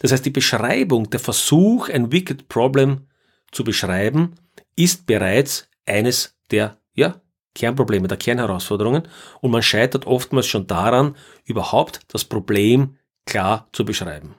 Das 0.00 0.12
heißt, 0.12 0.26
die 0.26 0.30
Beschreibung, 0.30 1.08
der 1.08 1.20
Versuch, 1.20 1.88
ein 1.88 2.12
Wicked 2.12 2.48
Problem 2.48 3.06
zu 3.50 3.64
beschreiben, 3.64 4.34
ist 4.76 5.06
bereits 5.06 5.68
eines 5.86 6.36
der 6.50 6.78
ja, 6.94 7.21
Kernprobleme, 7.54 8.08
der 8.08 8.16
Kernherausforderungen 8.16 9.02
und 9.40 9.50
man 9.50 9.62
scheitert 9.62 10.06
oftmals 10.06 10.46
schon 10.46 10.66
daran, 10.66 11.16
überhaupt 11.44 12.00
das 12.08 12.24
Problem 12.24 12.96
klar 13.26 13.68
zu 13.72 13.84
beschreiben. 13.84 14.34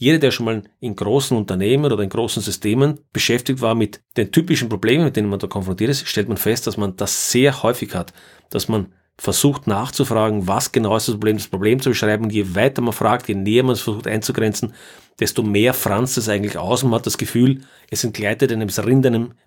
Jeder, 0.00 0.18
der 0.18 0.30
schon 0.30 0.46
mal 0.46 0.62
in 0.78 0.94
großen 0.94 1.36
Unternehmen 1.36 1.90
oder 1.90 2.02
in 2.04 2.08
großen 2.08 2.40
Systemen 2.40 3.00
beschäftigt 3.12 3.60
war 3.60 3.74
mit 3.74 4.00
den 4.16 4.30
typischen 4.30 4.68
Problemen, 4.68 5.04
mit 5.04 5.16
denen 5.16 5.28
man 5.28 5.40
da 5.40 5.48
konfrontiert 5.48 5.90
ist, 5.90 6.06
stellt 6.06 6.28
man 6.28 6.36
fest, 6.36 6.68
dass 6.68 6.76
man 6.76 6.94
das 6.94 7.32
sehr 7.32 7.64
häufig 7.64 7.94
hat, 7.96 8.12
dass 8.48 8.68
man 8.68 8.92
versucht 9.18 9.66
nachzufragen, 9.66 10.46
was 10.46 10.70
genau 10.70 10.96
ist 10.96 11.08
das 11.08 11.16
Problem, 11.16 11.36
das 11.36 11.48
Problem 11.48 11.80
zu 11.80 11.90
beschreiben. 11.90 12.30
Je 12.30 12.54
weiter 12.54 12.80
man 12.80 12.92
fragt, 12.92 13.28
je 13.28 13.34
näher 13.34 13.64
man 13.64 13.72
es 13.72 13.80
versucht 13.80 14.06
einzugrenzen, 14.06 14.72
desto 15.18 15.42
mehr 15.42 15.74
franzt 15.74 16.16
es 16.16 16.28
eigentlich 16.28 16.56
aus 16.56 16.84
und 16.84 16.90
man 16.90 17.00
hat 17.00 17.06
das 17.06 17.18
Gefühl, 17.18 17.62
es 17.90 18.04
entgleitet 18.04 18.52
einem, 18.52 18.68
es 18.68 18.80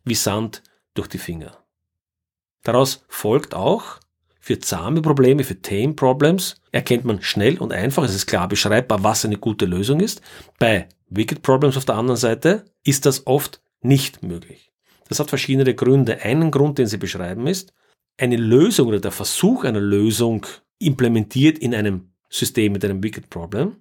wie 0.03 0.15
Sand 0.15 0.61
durch 0.93 1.07
die 1.07 1.17
Finger. 1.17 1.60
Daraus 2.63 3.03
folgt 3.07 3.53
auch, 3.53 3.99
für 4.39 4.59
zahme 4.59 5.01
Probleme, 5.01 5.43
für 5.43 5.61
tame 5.61 5.93
Problems, 5.93 6.55
erkennt 6.71 7.05
man 7.05 7.21
schnell 7.21 7.59
und 7.59 7.71
einfach, 7.71 8.03
es 8.03 8.15
ist 8.15 8.25
klar 8.25 8.47
beschreibbar, 8.47 9.03
was 9.03 9.23
eine 9.23 9.37
gute 9.37 9.65
Lösung 9.65 9.99
ist. 9.99 10.21
Bei 10.57 10.89
Wicked 11.09 11.43
Problems 11.43 11.77
auf 11.77 11.85
der 11.85 11.95
anderen 11.95 12.17
Seite 12.17 12.65
ist 12.83 13.05
das 13.05 13.27
oft 13.27 13.61
nicht 13.81 14.23
möglich. 14.23 14.71
Das 15.09 15.19
hat 15.19 15.29
verschiedene 15.29 15.75
Gründe. 15.75 16.21
Einen 16.21 16.51
Grund, 16.51 16.79
den 16.79 16.87
sie 16.87 16.97
beschreiben, 16.97 17.45
ist, 17.45 17.73
eine 18.17 18.37
Lösung 18.37 18.87
oder 18.87 18.99
der 18.99 19.11
Versuch 19.11 19.63
einer 19.63 19.79
Lösung 19.79 20.45
implementiert 20.79 21.59
in 21.59 21.75
einem 21.75 22.11
System 22.29 22.73
mit 22.73 22.83
einem 22.83 23.03
Wicked 23.03 23.29
Problem 23.29 23.75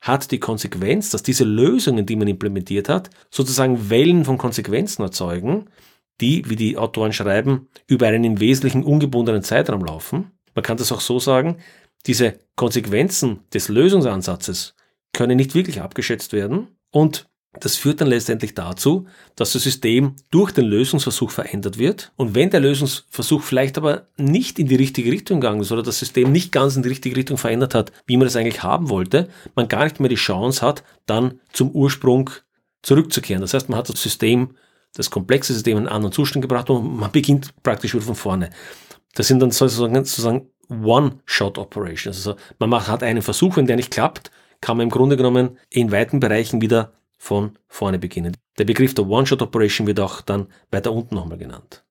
hat 0.00 0.30
die 0.30 0.38
Konsequenz, 0.38 1.10
dass 1.10 1.22
diese 1.22 1.44
Lösungen, 1.44 2.06
die 2.06 2.16
man 2.16 2.28
implementiert 2.28 2.88
hat, 2.88 3.10
sozusagen 3.30 3.90
Wellen 3.90 4.24
von 4.24 4.38
Konsequenzen 4.38 5.02
erzeugen, 5.02 5.66
die, 6.20 6.48
wie 6.48 6.56
die 6.56 6.76
Autoren 6.76 7.12
schreiben, 7.12 7.68
über 7.86 8.06
einen 8.06 8.24
im 8.24 8.40
Wesentlichen 8.40 8.84
ungebundenen 8.84 9.42
Zeitraum 9.42 9.84
laufen. 9.84 10.32
Man 10.54 10.62
kann 10.62 10.76
das 10.76 10.92
auch 10.92 11.00
so 11.00 11.18
sagen, 11.18 11.58
diese 12.06 12.38
Konsequenzen 12.56 13.40
des 13.52 13.68
Lösungsansatzes 13.68 14.74
können 15.12 15.36
nicht 15.36 15.54
wirklich 15.54 15.80
abgeschätzt 15.80 16.32
werden 16.32 16.68
und 16.90 17.28
das 17.60 17.76
führt 17.76 18.00
dann 18.00 18.08
letztendlich 18.08 18.54
dazu, 18.54 19.06
dass 19.34 19.52
das 19.52 19.62
System 19.62 20.14
durch 20.30 20.52
den 20.52 20.66
Lösungsversuch 20.66 21.30
verändert 21.30 21.78
wird. 21.78 22.12
Und 22.16 22.34
wenn 22.34 22.50
der 22.50 22.60
Lösungsversuch 22.60 23.42
vielleicht 23.42 23.78
aber 23.78 24.06
nicht 24.16 24.58
in 24.58 24.68
die 24.68 24.76
richtige 24.76 25.10
Richtung 25.10 25.40
gegangen 25.40 25.62
ist 25.62 25.72
oder 25.72 25.82
das 25.82 25.98
System 25.98 26.30
nicht 26.30 26.52
ganz 26.52 26.76
in 26.76 26.82
die 26.82 26.90
richtige 26.90 27.16
Richtung 27.16 27.38
verändert 27.38 27.74
hat, 27.74 27.90
wie 28.06 28.16
man 28.16 28.26
das 28.26 28.36
eigentlich 28.36 28.62
haben 28.62 28.90
wollte, 28.90 29.28
man 29.54 29.66
gar 29.66 29.84
nicht 29.84 29.98
mehr 29.98 30.10
die 30.10 30.14
Chance 30.16 30.64
hat, 30.64 30.84
dann 31.06 31.40
zum 31.52 31.70
Ursprung 31.70 32.30
zurückzukehren. 32.82 33.40
Das 33.40 33.54
heißt, 33.54 33.68
man 33.68 33.78
hat 33.78 33.88
das 33.88 34.02
System 34.02 34.54
das 34.94 35.10
komplexe 35.10 35.52
System 35.52 35.78
in 35.78 35.86
einen 35.86 35.94
anderen 35.94 36.12
Zustand 36.12 36.42
gebracht 36.42 36.70
und 36.70 36.98
man 36.98 37.12
beginnt 37.12 37.54
praktisch 37.62 37.94
wieder 37.94 38.04
von 38.04 38.14
vorne. 38.14 38.50
Das 39.14 39.28
sind 39.28 39.40
dann 39.40 39.50
sozusagen, 39.50 39.94
sozusagen 39.94 40.50
One-Shot-Operations. 40.68 42.16
Also 42.16 42.36
man 42.58 42.70
macht, 42.70 42.88
hat 42.88 43.02
einen 43.02 43.22
Versuch, 43.22 43.56
wenn 43.56 43.66
der 43.66 43.76
nicht 43.76 43.90
klappt, 43.90 44.30
kann 44.60 44.76
man 44.76 44.84
im 44.84 44.90
Grunde 44.90 45.16
genommen 45.16 45.58
in 45.70 45.92
weiten 45.92 46.20
Bereichen 46.20 46.60
wieder 46.60 46.92
von 47.16 47.58
vorne 47.66 47.98
beginnen. 47.98 48.36
Der 48.58 48.64
Begriff 48.64 48.94
der 48.94 49.06
One-Shot-Operation 49.06 49.86
wird 49.86 50.00
auch 50.00 50.20
dann 50.20 50.46
weiter 50.70 50.92
unten 50.92 51.14
nochmal 51.14 51.38
genannt. 51.38 51.84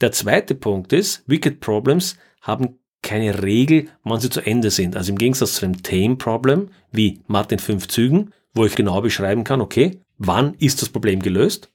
Der 0.00 0.12
zweite 0.12 0.54
Punkt 0.54 0.92
ist, 0.92 1.24
Wicked 1.26 1.60
Problems 1.60 2.16
haben 2.40 2.78
keine 3.02 3.42
Regel, 3.42 3.88
wann 4.02 4.20
sie 4.20 4.30
zu 4.30 4.40
Ende 4.40 4.70
sind. 4.70 4.96
Also 4.96 5.12
im 5.12 5.18
Gegensatz 5.18 5.54
zu 5.54 5.60
dem 5.62 5.82
Tame 5.82 6.16
Problem, 6.16 6.68
wie 6.90 7.20
Martin 7.26 7.58
fünf 7.58 7.88
Zügen, 7.88 8.32
wo 8.54 8.64
ich 8.66 8.76
genau 8.76 9.00
beschreiben 9.00 9.44
kann, 9.44 9.60
okay, 9.60 10.00
wann 10.18 10.54
ist 10.54 10.82
das 10.82 10.88
Problem 10.88 11.20
gelöst? 11.20 11.70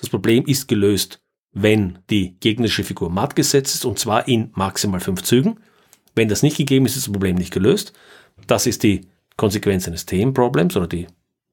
Das 0.00 0.08
Problem 0.08 0.44
ist 0.46 0.68
gelöst, 0.68 1.20
wenn 1.52 1.98
die 2.08 2.36
gegnerische 2.40 2.84
Figur 2.84 3.10
matt 3.10 3.36
gesetzt 3.36 3.74
ist 3.74 3.84
und 3.84 3.98
zwar 3.98 4.28
in 4.28 4.50
maximal 4.54 5.00
fünf 5.00 5.22
Zügen. 5.22 5.60
Wenn 6.14 6.28
das 6.28 6.42
nicht 6.42 6.56
gegeben 6.56 6.86
ist, 6.86 6.96
ist 6.96 7.06
das 7.06 7.12
Problem 7.12 7.36
nicht 7.36 7.52
gelöst. 7.52 7.92
Das 8.46 8.66
ist 8.66 8.82
die 8.82 9.02
Konsequenz 9.36 9.86
eines 9.86 10.06
Themenproblems 10.06 10.76
oder 10.76 10.86
die 10.86 11.06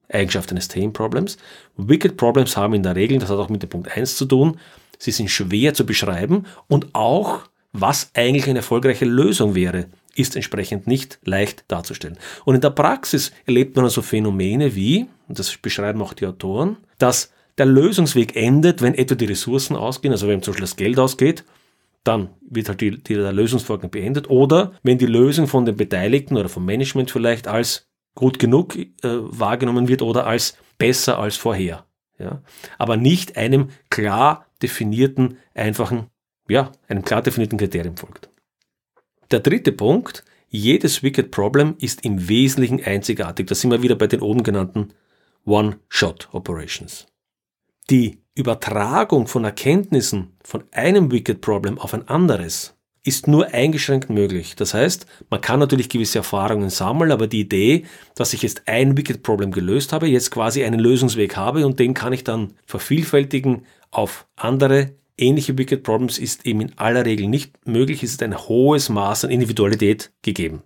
Eigenschaft 0.08 0.50
eines 0.50 0.68
Themenproblems. 0.68 1.36
Wicked 1.76 2.16
Problems 2.16 2.56
haben 2.56 2.74
in 2.74 2.82
der 2.82 2.96
Regel, 2.96 3.18
das 3.18 3.30
hat 3.30 3.38
auch 3.38 3.50
mit 3.50 3.62
dem 3.62 3.70
Punkt 3.70 3.94
1 3.94 4.16
zu 4.16 4.24
tun, 4.24 4.58
sie 4.98 5.10
sind 5.10 5.30
schwer 5.30 5.74
zu 5.74 5.84
beschreiben 5.84 6.46
und 6.66 6.94
auch, 6.94 7.42
was 7.72 8.10
eigentlich 8.14 8.48
eine 8.48 8.60
erfolgreiche 8.60 9.04
Lösung 9.04 9.54
wäre, 9.54 9.86
ist 10.14 10.34
entsprechend 10.34 10.86
nicht 10.86 11.18
leicht 11.24 11.64
darzustellen. 11.68 12.18
Und 12.44 12.54
in 12.54 12.60
der 12.60 12.70
Praxis 12.70 13.30
erlebt 13.46 13.76
man 13.76 13.84
also 13.84 14.02
Phänomene 14.02 14.74
wie, 14.74 15.06
und 15.28 15.38
das 15.38 15.56
beschreiben 15.58 16.02
auch 16.02 16.14
die 16.14 16.26
Autoren, 16.26 16.78
dass 16.98 17.30
der 17.58 17.66
Lösungsweg 17.66 18.36
endet, 18.36 18.82
wenn 18.82 18.94
etwa 18.94 19.14
die 19.14 19.26
Ressourcen 19.26 19.76
ausgehen, 19.76 20.12
also 20.12 20.28
wenn 20.28 20.42
zum 20.42 20.52
Beispiel 20.52 20.64
das 20.64 20.76
Geld 20.76 20.98
ausgeht, 20.98 21.44
dann 22.04 22.30
wird 22.48 22.68
halt 22.68 22.80
die, 22.80 23.02
die, 23.02 23.14
der 23.14 23.32
Lösungsvorgang 23.32 23.90
beendet. 23.90 24.30
Oder 24.30 24.72
wenn 24.82 24.98
die 24.98 25.06
Lösung 25.06 25.46
von 25.46 25.64
den 25.64 25.76
Beteiligten 25.76 26.36
oder 26.36 26.48
vom 26.48 26.64
Management 26.64 27.10
vielleicht 27.10 27.48
als 27.48 27.86
gut 28.14 28.38
genug 28.38 28.76
äh, 28.76 28.88
wahrgenommen 29.02 29.88
wird 29.88 30.02
oder 30.02 30.26
als 30.26 30.56
besser 30.78 31.18
als 31.18 31.36
vorher. 31.36 31.84
Ja? 32.18 32.42
Aber 32.78 32.96
nicht 32.96 33.36
einem 33.36 33.68
klar 33.90 34.46
definierten, 34.62 35.36
einfachen, 35.54 36.06
ja, 36.48 36.72
einem 36.88 37.02
klar 37.02 37.22
definierten 37.22 37.58
Kriterium 37.58 37.96
folgt. 37.96 38.30
Der 39.30 39.40
dritte 39.40 39.72
Punkt, 39.72 40.24
jedes 40.48 41.02
Wicked 41.02 41.30
Problem 41.30 41.74
ist 41.78 42.04
im 42.04 42.28
Wesentlichen 42.28 42.82
einzigartig. 42.82 43.46
Da 43.46 43.54
sind 43.54 43.70
wir 43.70 43.82
wieder 43.82 43.96
bei 43.96 44.06
den 44.06 44.20
oben 44.20 44.42
genannten 44.42 44.94
One-Shot-Operations. 45.44 47.06
Die 47.90 48.18
Übertragung 48.34 49.26
von 49.26 49.44
Erkenntnissen 49.44 50.36
von 50.44 50.64
einem 50.72 51.10
Wicked 51.10 51.40
Problem 51.40 51.78
auf 51.78 51.94
ein 51.94 52.06
anderes 52.06 52.74
ist 53.02 53.26
nur 53.26 53.46
eingeschränkt 53.54 54.10
möglich. 54.10 54.56
Das 54.56 54.74
heißt, 54.74 55.06
man 55.30 55.40
kann 55.40 55.58
natürlich 55.58 55.88
gewisse 55.88 56.18
Erfahrungen 56.18 56.68
sammeln, 56.68 57.12
aber 57.12 57.26
die 57.26 57.40
Idee, 57.40 57.86
dass 58.14 58.34
ich 58.34 58.42
jetzt 58.42 58.64
ein 58.66 58.98
Wicked 58.98 59.22
Problem 59.22 59.52
gelöst 59.52 59.94
habe, 59.94 60.06
jetzt 60.06 60.30
quasi 60.30 60.64
einen 60.64 60.78
Lösungsweg 60.78 61.34
habe 61.38 61.64
und 61.64 61.78
den 61.78 61.94
kann 61.94 62.12
ich 62.12 62.24
dann 62.24 62.52
vervielfältigen 62.66 63.64
auf 63.90 64.26
andere 64.36 64.92
ähnliche 65.16 65.56
Wicked 65.56 65.82
Problems, 65.82 66.18
ist 66.18 66.44
eben 66.44 66.60
in 66.60 66.76
aller 66.76 67.06
Regel 67.06 67.26
nicht 67.26 67.66
möglich. 67.66 68.02
Es 68.02 68.10
ist 68.10 68.22
ein 68.22 68.36
hohes 68.36 68.90
Maß 68.90 69.24
an 69.24 69.30
Individualität 69.30 70.12
gegeben. 70.20 70.62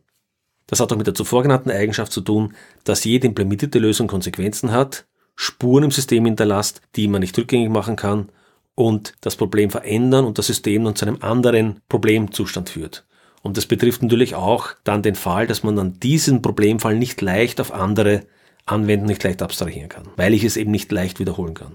Das 0.66 0.80
hat 0.80 0.92
auch 0.92 0.96
mit 0.96 1.06
der 1.06 1.14
zuvor 1.14 1.42
genannten 1.42 1.70
Eigenschaft 1.70 2.10
zu 2.10 2.20
tun, 2.20 2.54
dass 2.82 3.04
jede 3.04 3.28
implementierte 3.28 3.78
Lösung 3.78 4.08
Konsequenzen 4.08 4.72
hat, 4.72 5.06
Spuren 5.42 5.82
im 5.82 5.90
System 5.90 6.24
hinterlasst, 6.24 6.82
die 6.94 7.08
man 7.08 7.20
nicht 7.20 7.36
rückgängig 7.36 7.68
machen 7.68 7.96
kann 7.96 8.28
und 8.76 9.14
das 9.22 9.34
Problem 9.34 9.70
verändern 9.70 10.24
und 10.24 10.38
das 10.38 10.46
System 10.46 10.84
dann 10.84 10.94
zu 10.94 11.04
einem 11.04 11.18
anderen 11.20 11.80
Problemzustand 11.88 12.70
führt. 12.70 13.04
Und 13.42 13.56
das 13.56 13.66
betrifft 13.66 14.02
natürlich 14.02 14.36
auch 14.36 14.68
dann 14.84 15.02
den 15.02 15.16
Fall, 15.16 15.48
dass 15.48 15.64
man 15.64 15.74
dann 15.74 15.98
diesen 15.98 16.42
Problemfall 16.42 16.96
nicht 16.96 17.20
leicht 17.20 17.60
auf 17.60 17.72
andere 17.72 18.24
anwenden, 18.66 19.06
nicht 19.06 19.24
leicht 19.24 19.42
abstrahieren 19.42 19.88
kann, 19.88 20.06
weil 20.14 20.32
ich 20.32 20.44
es 20.44 20.56
eben 20.56 20.70
nicht 20.70 20.92
leicht 20.92 21.18
wiederholen 21.18 21.54
kann. 21.54 21.74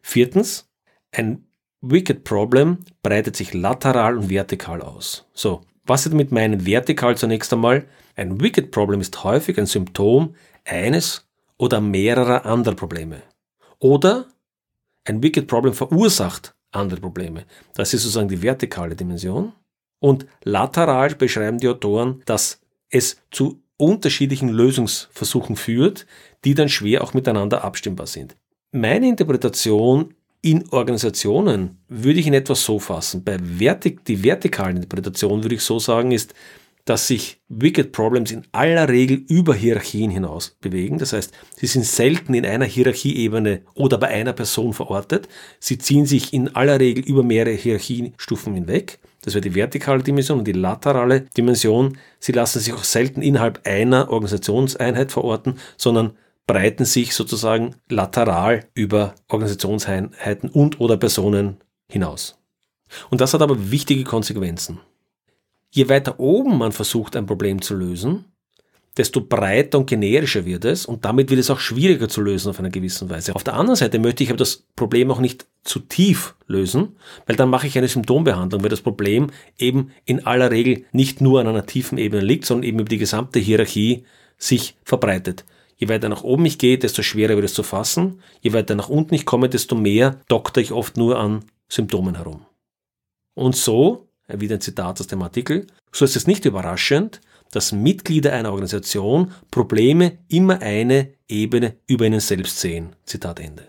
Viertens, 0.00 0.70
ein 1.10 1.44
Wicked 1.80 2.22
Problem 2.22 2.78
breitet 3.02 3.34
sich 3.34 3.52
lateral 3.52 4.16
und 4.16 4.30
vertikal 4.30 4.80
aus. 4.80 5.26
So, 5.32 5.62
was 5.84 6.06
ist 6.06 6.14
mit 6.14 6.30
meinen 6.30 6.64
vertikal 6.64 7.16
zunächst 7.16 7.52
einmal? 7.52 7.84
Ein 8.14 8.40
Wicked 8.40 8.70
Problem 8.70 9.00
ist 9.00 9.24
häufig 9.24 9.58
ein 9.58 9.66
Symptom 9.66 10.36
eines 10.64 11.26
oder 11.62 11.80
mehrerer 11.80 12.44
anderer 12.44 12.74
Probleme. 12.74 13.22
Oder 13.78 14.26
ein 15.04 15.22
Wicked 15.22 15.46
Problem 15.46 15.74
verursacht 15.74 16.56
andere 16.72 17.00
Probleme. 17.00 17.44
Das 17.74 17.94
ist 17.94 18.02
sozusagen 18.02 18.28
die 18.28 18.42
vertikale 18.42 18.96
Dimension. 18.96 19.52
Und 20.00 20.26
lateral 20.42 21.14
beschreiben 21.14 21.58
die 21.58 21.68
Autoren, 21.68 22.20
dass 22.26 22.60
es 22.90 23.18
zu 23.30 23.62
unterschiedlichen 23.76 24.48
Lösungsversuchen 24.48 25.54
führt, 25.54 26.04
die 26.44 26.54
dann 26.54 26.68
schwer 26.68 27.04
auch 27.04 27.14
miteinander 27.14 27.62
abstimmbar 27.62 28.08
sind. 28.08 28.36
Meine 28.72 29.06
Interpretation 29.06 30.14
in 30.40 30.68
Organisationen 30.70 31.78
würde 31.86 32.18
ich 32.18 32.26
in 32.26 32.34
etwas 32.34 32.64
so 32.64 32.80
fassen. 32.80 33.22
Bei 33.22 33.38
Vertik, 33.38 34.04
die 34.04 34.24
vertikalen 34.24 34.78
Interpretation 34.78 35.44
würde 35.44 35.54
ich 35.54 35.62
so 35.62 35.78
sagen, 35.78 36.10
ist, 36.10 36.34
dass 36.84 37.06
sich 37.06 37.40
Wicked 37.48 37.92
Problems 37.92 38.30
in 38.32 38.44
aller 38.52 38.88
Regel 38.88 39.22
über 39.28 39.54
Hierarchien 39.54 40.10
hinaus 40.10 40.56
bewegen. 40.60 40.98
Das 40.98 41.12
heißt, 41.12 41.32
sie 41.56 41.66
sind 41.66 41.84
selten 41.84 42.34
in 42.34 42.44
einer 42.44 42.64
Hierarchieebene 42.64 43.62
oder 43.74 43.98
bei 43.98 44.08
einer 44.08 44.32
Person 44.32 44.72
verortet. 44.72 45.28
Sie 45.60 45.78
ziehen 45.78 46.06
sich 46.06 46.32
in 46.32 46.54
aller 46.54 46.80
Regel 46.80 47.04
über 47.04 47.22
mehrere 47.22 47.54
Hierarchiestufen 47.54 48.54
hinweg. 48.54 48.98
Das 49.22 49.34
wäre 49.34 49.42
die 49.42 49.54
vertikale 49.54 50.02
Dimension 50.02 50.40
und 50.40 50.48
die 50.48 50.52
laterale 50.52 51.22
Dimension. 51.36 51.98
Sie 52.18 52.32
lassen 52.32 52.58
sich 52.58 52.72
auch 52.72 52.84
selten 52.84 53.22
innerhalb 53.22 53.66
einer 53.66 54.10
Organisationseinheit 54.10 55.12
verorten, 55.12 55.58
sondern 55.76 56.16
breiten 56.46 56.84
sich 56.84 57.14
sozusagen 57.14 57.76
lateral 57.88 58.64
über 58.74 59.14
Organisationseinheiten 59.28 60.50
und 60.50 60.80
oder 60.80 60.96
Personen 60.96 61.58
hinaus. 61.88 62.38
Und 63.10 63.20
das 63.20 63.32
hat 63.32 63.42
aber 63.42 63.70
wichtige 63.70 64.04
Konsequenzen. 64.04 64.80
Je 65.74 65.88
weiter 65.88 66.20
oben 66.20 66.58
man 66.58 66.70
versucht, 66.70 67.16
ein 67.16 67.24
Problem 67.24 67.62
zu 67.62 67.74
lösen, 67.74 68.26
desto 68.98 69.22
breiter 69.22 69.78
und 69.78 69.86
generischer 69.86 70.44
wird 70.44 70.66
es 70.66 70.84
und 70.84 71.06
damit 71.06 71.30
wird 71.30 71.40
es 71.40 71.48
auch 71.48 71.58
schwieriger 71.58 72.10
zu 72.10 72.20
lösen 72.20 72.50
auf 72.50 72.58
einer 72.58 72.68
gewissen 72.68 73.08
Weise. 73.08 73.34
Auf 73.34 73.42
der 73.42 73.54
anderen 73.54 73.76
Seite 73.76 73.98
möchte 73.98 74.22
ich 74.22 74.28
aber 74.28 74.36
das 74.36 74.66
Problem 74.76 75.10
auch 75.10 75.18
nicht 75.18 75.46
zu 75.64 75.78
tief 75.78 76.34
lösen, 76.46 76.96
weil 77.24 77.36
dann 77.36 77.48
mache 77.48 77.66
ich 77.66 77.78
eine 77.78 77.88
Symptombehandlung, 77.88 78.62
weil 78.62 78.68
das 78.68 78.82
Problem 78.82 79.30
eben 79.56 79.92
in 80.04 80.26
aller 80.26 80.50
Regel 80.50 80.84
nicht 80.92 81.22
nur 81.22 81.40
an 81.40 81.48
einer 81.48 81.64
tiefen 81.64 81.96
Ebene 81.96 82.22
liegt, 82.22 82.44
sondern 82.44 82.68
eben 82.68 82.80
über 82.80 82.88
die 82.90 82.98
gesamte 82.98 83.38
Hierarchie 83.38 84.04
sich 84.36 84.76
verbreitet. 84.84 85.46
Je 85.76 85.88
weiter 85.88 86.10
nach 86.10 86.22
oben 86.22 86.44
ich 86.44 86.58
gehe, 86.58 86.76
desto 86.76 87.02
schwerer 87.02 87.34
wird 87.34 87.46
es 87.46 87.54
zu 87.54 87.62
fassen. 87.62 88.20
Je 88.42 88.52
weiter 88.52 88.74
nach 88.74 88.90
unten 88.90 89.14
ich 89.14 89.24
komme, 89.24 89.48
desto 89.48 89.74
mehr 89.74 90.20
dokter 90.28 90.60
ich 90.60 90.72
oft 90.72 90.98
nur 90.98 91.18
an 91.18 91.44
Symptomen 91.68 92.16
herum. 92.16 92.44
Und 93.34 93.56
so 93.56 94.08
wieder 94.28 94.56
ein 94.56 94.60
Zitat 94.60 95.00
aus 95.00 95.06
dem 95.06 95.22
Artikel, 95.22 95.66
so 95.92 96.04
ist 96.04 96.16
es 96.16 96.26
nicht 96.26 96.44
überraschend, 96.44 97.20
dass 97.50 97.72
Mitglieder 97.72 98.32
einer 98.32 98.52
Organisation 98.52 99.32
Probleme 99.50 100.18
immer 100.28 100.60
eine 100.62 101.12
Ebene 101.28 101.76
über 101.86 102.06
ihnen 102.06 102.20
selbst 102.20 102.58
sehen. 102.58 102.96
Zitat 103.04 103.40
Ende. 103.40 103.66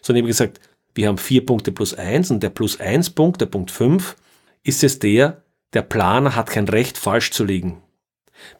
So, 0.00 0.14
habe 0.14 0.26
gesagt, 0.26 0.60
wir 0.94 1.08
haben 1.08 1.18
vier 1.18 1.44
Punkte 1.44 1.72
plus 1.72 1.94
eins 1.94 2.30
und 2.30 2.42
der 2.42 2.50
plus 2.50 2.80
eins 2.80 3.10
Punkt, 3.10 3.40
der 3.40 3.46
Punkt 3.46 3.70
fünf, 3.70 4.16
ist 4.62 4.84
es 4.84 4.98
der, 4.98 5.42
der 5.74 5.82
Planer 5.82 6.34
hat 6.34 6.48
kein 6.48 6.68
Recht, 6.68 6.96
falsch 6.96 7.30
zu 7.30 7.44
liegen. 7.44 7.82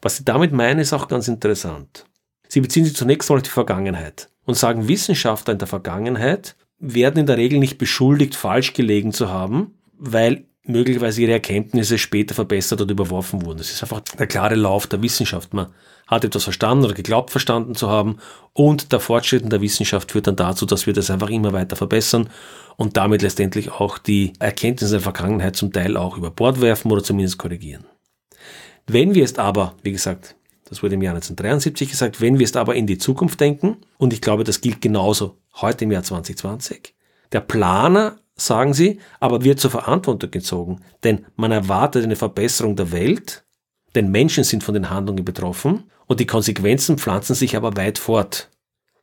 Was 0.01 0.17
sie 0.17 0.25
damit 0.25 0.51
meinen, 0.51 0.79
ist 0.79 0.93
auch 0.93 1.07
ganz 1.07 1.27
interessant. 1.27 2.05
Sie 2.47 2.61
beziehen 2.61 2.85
sich 2.85 2.95
zunächst 2.95 3.29
mal 3.29 3.37
auf 3.37 3.43
die 3.43 3.49
Vergangenheit 3.49 4.29
und 4.45 4.55
sagen, 4.55 4.87
Wissenschaftler 4.87 5.53
in 5.53 5.59
der 5.59 5.67
Vergangenheit 5.67 6.55
werden 6.77 7.19
in 7.19 7.25
der 7.25 7.37
Regel 7.37 7.59
nicht 7.59 7.77
beschuldigt, 7.77 8.35
falsch 8.35 8.73
gelegen 8.73 9.11
zu 9.11 9.29
haben, 9.29 9.73
weil 9.97 10.45
möglicherweise 10.67 11.21
ihre 11.21 11.33
Erkenntnisse 11.33 11.97
später 11.97 12.33
verbessert 12.33 12.81
oder 12.81 12.91
überworfen 12.91 13.45
wurden. 13.45 13.57
Das 13.57 13.71
ist 13.71 13.83
einfach 13.83 14.01
der 14.01 14.27
klare 14.27 14.55
Lauf 14.55 14.87
der 14.87 15.01
Wissenschaft. 15.01 15.53
Man 15.53 15.67
hat 16.07 16.23
etwas 16.23 16.43
verstanden 16.43 16.85
oder 16.85 16.93
geglaubt 16.93 17.31
verstanden 17.31 17.75
zu 17.75 17.89
haben 17.89 18.17
und 18.53 18.91
der 18.91 18.99
Fortschritt 18.99 19.43
in 19.43 19.49
der 19.49 19.61
Wissenschaft 19.61 20.11
führt 20.11 20.27
dann 20.27 20.35
dazu, 20.35 20.65
dass 20.65 20.85
wir 20.85 20.93
das 20.93 21.09
einfach 21.09 21.29
immer 21.29 21.53
weiter 21.53 21.75
verbessern 21.75 22.29
und 22.77 22.97
damit 22.97 23.21
letztendlich 23.21 23.71
auch 23.71 23.97
die 23.97 24.33
Erkenntnisse 24.39 24.93
der 24.93 25.01
Vergangenheit 25.01 25.55
zum 25.55 25.71
Teil 25.71 25.97
auch 25.97 26.17
über 26.17 26.31
Bord 26.31 26.61
werfen 26.61 26.91
oder 26.91 27.03
zumindest 27.03 27.37
korrigieren. 27.37 27.85
Wenn 28.87 29.15
wir 29.15 29.21
jetzt 29.21 29.39
aber, 29.39 29.73
wie 29.81 29.91
gesagt, 29.91 30.35
das 30.69 30.83
wurde 30.83 30.95
im 30.95 31.01
Jahr 31.01 31.13
1973 31.15 31.89
gesagt, 31.89 32.21
wenn 32.21 32.35
wir 32.35 32.45
jetzt 32.45 32.57
aber 32.57 32.75
in 32.75 32.87
die 32.87 32.97
Zukunft 32.97 33.39
denken, 33.39 33.77
und 33.97 34.13
ich 34.13 34.21
glaube, 34.21 34.43
das 34.43 34.61
gilt 34.61 34.81
genauso 34.81 35.37
heute 35.55 35.85
im 35.85 35.91
Jahr 35.91 36.03
2020, 36.03 36.93
der 37.31 37.41
Planer 37.41 38.17
sagen 38.35 38.73
sie, 38.73 38.99
aber 39.19 39.43
wird 39.43 39.59
zur 39.59 39.71
Verantwortung 39.71 40.31
gezogen, 40.31 40.81
denn 41.03 41.25
man 41.35 41.51
erwartet 41.51 42.03
eine 42.03 42.15
Verbesserung 42.15 42.75
der 42.75 42.91
Welt, 42.91 43.45
denn 43.95 44.11
Menschen 44.11 44.43
sind 44.43 44.63
von 44.63 44.73
den 44.73 44.89
Handlungen 44.89 45.23
betroffen 45.23 45.89
und 46.07 46.19
die 46.19 46.25
Konsequenzen 46.25 46.97
pflanzen 46.97 47.35
sich 47.35 47.55
aber 47.55 47.77
weit 47.77 47.97
fort. 47.97 48.49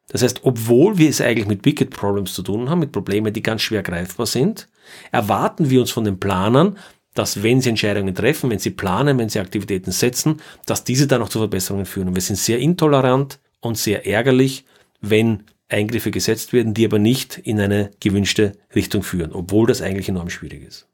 Das 0.09 0.23
heißt, 0.23 0.41
obwohl 0.43 0.99
wir 0.99 1.09
es 1.09 1.21
eigentlich 1.21 1.47
mit 1.47 1.65
Wicked 1.65 1.91
Problems 1.91 2.35
zu 2.35 2.43
tun 2.43 2.69
haben, 2.69 2.81
mit 2.81 2.93
Problemen, 2.93 3.33
die 3.33 3.43
ganz 3.43 3.63
schwer 3.63 3.83
greifbar 3.83 4.27
sind, 4.27 4.69
erwarten 5.11 5.71
wir 5.71 5.81
uns 5.81 5.91
von 5.91 6.05
den 6.05 6.21
Planern, 6.21 6.77
dass 7.15 7.43
wenn 7.43 7.61
sie 7.61 7.71
Entscheidungen 7.71 8.15
treffen, 8.15 8.51
wenn 8.51 8.59
sie 8.59 8.71
planen, 8.71 9.19
wenn 9.19 9.29
sie 9.29 9.41
Aktivitäten 9.41 9.93
setzen, 9.93 10.41
dass 10.67 10.85
diese 10.85 11.07
dann 11.07 11.23
auch 11.23 11.29
zu 11.29 11.39
Verbesserungen 11.39 11.87
führen. 11.87 12.09
Und 12.09 12.15
wir 12.15 12.23
sind 12.23 12.37
sehr 12.37 12.59
intolerant 12.59 13.39
und 13.61 13.79
sehr 13.79 14.07
ärgerlich, 14.07 14.65
wenn 15.01 15.45
Eingriffe 15.73 16.11
gesetzt 16.11 16.53
werden, 16.53 16.75
die 16.75 16.85
aber 16.85 16.99
nicht 16.99 17.39
in 17.39 17.61
eine 17.61 17.91
gewünschte 18.01 18.53
Richtung 18.75 19.03
führen, 19.03 19.33
obwohl 19.33 19.67
das 19.67 19.83
eigentlich 19.83 20.09
enorm 20.09 20.31
schwierig 20.31 20.67
ist. 20.67 20.87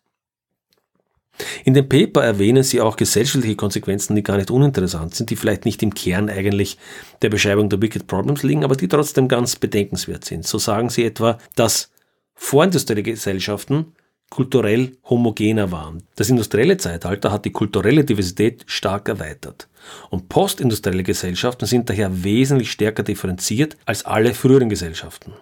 In 1.64 1.74
dem 1.74 1.88
Paper 1.88 2.24
erwähnen 2.24 2.64
sie 2.64 2.80
auch 2.80 2.96
gesellschaftliche 2.96 3.56
Konsequenzen, 3.56 4.16
die 4.16 4.22
gar 4.22 4.36
nicht 4.36 4.50
uninteressant 4.50 5.14
sind, 5.14 5.30
die 5.30 5.36
vielleicht 5.36 5.64
nicht 5.64 5.82
im 5.82 5.94
Kern 5.94 6.28
eigentlich 6.28 6.78
der 7.22 7.28
Beschreibung 7.28 7.68
der 7.68 7.80
Wicked 7.80 8.06
Problems 8.06 8.42
liegen, 8.42 8.64
aber 8.64 8.74
die 8.74 8.88
trotzdem 8.88 9.28
ganz 9.28 9.56
bedenkenswert 9.56 10.24
sind. 10.24 10.46
So 10.46 10.58
sagen 10.58 10.90
sie 10.90 11.04
etwa, 11.04 11.38
dass 11.54 11.90
vorindustrielle 12.34 13.02
Gesellschaften 13.02 13.92
kulturell 14.30 14.92
homogener 15.08 15.72
waren. 15.72 16.02
Das 16.16 16.28
industrielle 16.28 16.76
Zeitalter 16.76 17.32
hat 17.32 17.44
die 17.44 17.52
kulturelle 17.52 18.04
Diversität 18.04 18.64
stark 18.66 19.08
erweitert. 19.08 19.68
Und 20.10 20.28
postindustrielle 20.28 21.02
Gesellschaften 21.02 21.66
sind 21.66 21.88
daher 21.88 22.24
wesentlich 22.24 22.70
stärker 22.70 23.02
differenziert 23.02 23.76
als 23.86 24.04
alle 24.04 24.34
früheren 24.34 24.68
Gesellschaften. 24.68 25.32